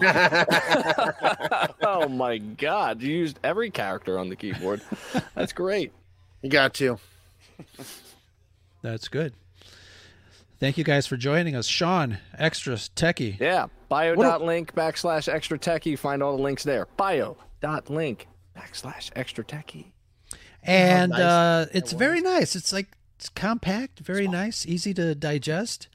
[1.83, 3.01] oh my god!
[3.01, 4.81] You used every character on the keyboard.
[5.37, 5.93] That's great.
[6.43, 6.99] You got to.
[8.83, 9.35] That's good.
[10.59, 11.67] Thank you guys for joining us.
[11.67, 13.39] Sean, extra techie.
[13.39, 13.69] Yeah.
[13.89, 15.97] Bio.link backslash extra techie.
[15.97, 16.89] Find all the links there.
[16.97, 18.27] Bio.link
[18.59, 19.93] backslash extra techie.
[20.65, 22.57] And nice uh, it's very nice.
[22.57, 22.89] It's like
[23.25, 25.89] it's compact, very nice, easy to digest.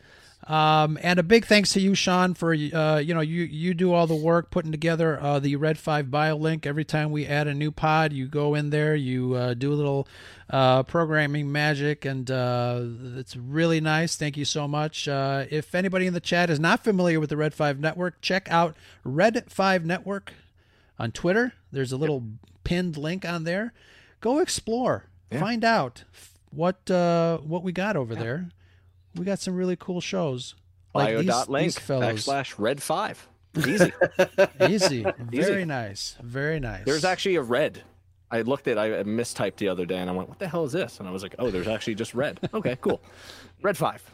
[0.47, 3.93] Um, and a big thanks to you, Sean, for uh, you know you you do
[3.93, 6.65] all the work putting together uh, the Red Five Bio link.
[6.65, 9.75] Every time we add a new pod, you go in there, you uh, do a
[9.75, 10.07] little
[10.49, 12.81] uh, programming magic, and uh,
[13.17, 14.15] it's really nice.
[14.15, 15.07] Thank you so much.
[15.07, 18.49] Uh, if anybody in the chat is not familiar with the Red Five Network, check
[18.49, 20.33] out Red Five Network
[20.97, 21.53] on Twitter.
[21.71, 22.23] There's a little
[22.63, 23.71] pinned link on there.
[24.19, 26.05] Go explore, find out
[26.51, 28.49] what uh, what we got over there.
[29.15, 30.55] We got some really cool shows.
[30.93, 32.25] Like these, link these fellows.
[32.25, 33.27] backslash red five.
[33.57, 33.91] Easy.
[34.67, 35.05] Easy.
[35.19, 36.15] Very nice.
[36.21, 36.85] Very nice.
[36.85, 37.83] There's actually a red.
[38.31, 40.71] I looked at I mistyped the other day and I went, What the hell is
[40.71, 40.99] this?
[40.99, 42.39] And I was like, Oh, there's actually just red.
[42.53, 43.01] Okay, cool.
[43.61, 44.09] Red five.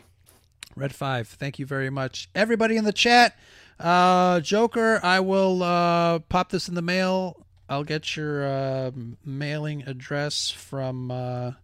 [0.75, 1.27] Red Five.
[1.27, 3.37] Thank you very much, everybody in the chat.
[3.79, 7.45] Uh, Joker, I will uh, pop this in the mail.
[7.69, 8.91] I'll get your uh,
[9.23, 11.55] mailing address from.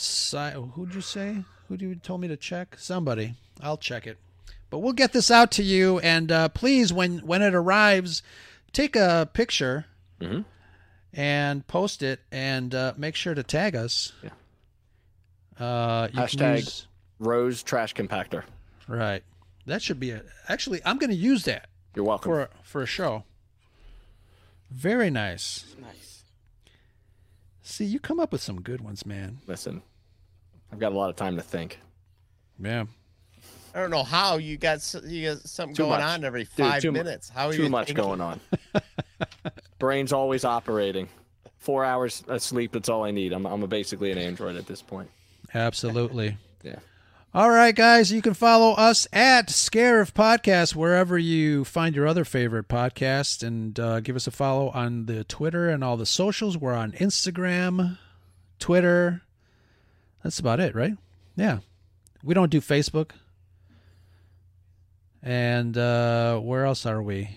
[0.00, 1.44] Si- who'd you say?
[1.68, 2.76] Who you told me to check?
[2.78, 3.34] Somebody.
[3.60, 4.18] I'll check it.
[4.70, 8.22] But we'll get this out to you, and uh, please, when when it arrives,
[8.72, 9.86] take a picture
[10.20, 10.44] Mhm.
[11.12, 14.12] and post it, and uh, make sure to tag us.
[14.22, 14.30] Yeah.
[15.58, 16.86] Uh, Hashtag use-
[17.18, 18.44] Rose trash compactor.
[18.88, 19.22] Right.
[19.66, 20.22] That should be a.
[20.48, 22.30] Actually, I'm going to use that You're welcome.
[22.30, 23.24] for a, for a show.
[24.70, 25.74] Very nice.
[25.80, 26.24] Nice.
[27.62, 29.38] See, you come up with some good ones, man.
[29.46, 29.82] Listen,
[30.72, 31.78] I've got a lot of time to think.
[32.62, 32.84] Yeah.
[33.74, 36.02] I don't know how you got you got something Too going much.
[36.02, 37.28] on every Dude, five too minutes.
[37.28, 38.04] How are Too you much thinking?
[38.04, 38.40] going on.
[39.78, 41.08] Brain's always operating.
[41.58, 43.32] Four hours of sleep, that's all I need.
[43.32, 45.10] I'm, I'm basically an android at this point.
[45.54, 46.36] Absolutely.
[46.62, 46.76] Yeah.
[47.32, 52.22] All right, guys, you can follow us at Scarif Podcast wherever you find your other
[52.26, 56.58] favorite podcast, and uh, give us a follow on the Twitter and all the socials.
[56.58, 57.96] We're on Instagram,
[58.58, 59.22] Twitter.
[60.22, 60.94] That's about it, right?
[61.36, 61.58] Yeah.
[62.22, 63.10] We don't do Facebook.
[65.22, 67.36] And uh, where else are we?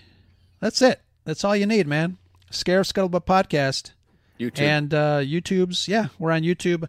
[0.59, 1.01] That's it.
[1.25, 2.17] That's all you need, man.
[2.51, 3.91] Scarif Scuttlebutt Podcast
[4.39, 4.61] YouTube.
[4.61, 5.87] and uh, YouTube's.
[5.87, 6.87] Yeah, we're on YouTube.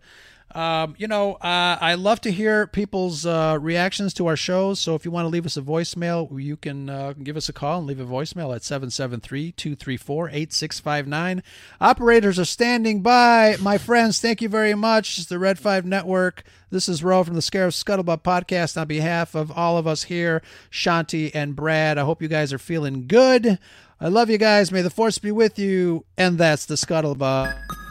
[0.55, 4.79] Um, you know, uh, I love to hear people's uh, reactions to our shows.
[4.79, 7.53] So if you want to leave us a voicemail, you can uh, give us a
[7.53, 11.43] call and leave a voicemail at 773 234 8659.
[11.81, 13.57] Operators are standing by.
[13.61, 15.19] My friends, thank you very much.
[15.19, 16.45] It's the Red 5 Network.
[16.71, 20.41] This is Ro from the Scarif Scuttlebutt podcast on behalf of all of us here,
[20.71, 21.99] Shanti and Brad.
[21.99, 23.59] I hope you guys are feeling good.
[24.01, 24.71] I love you guys.
[24.71, 26.05] May the force be with you.
[26.17, 27.84] And that's the Scuttlebutt.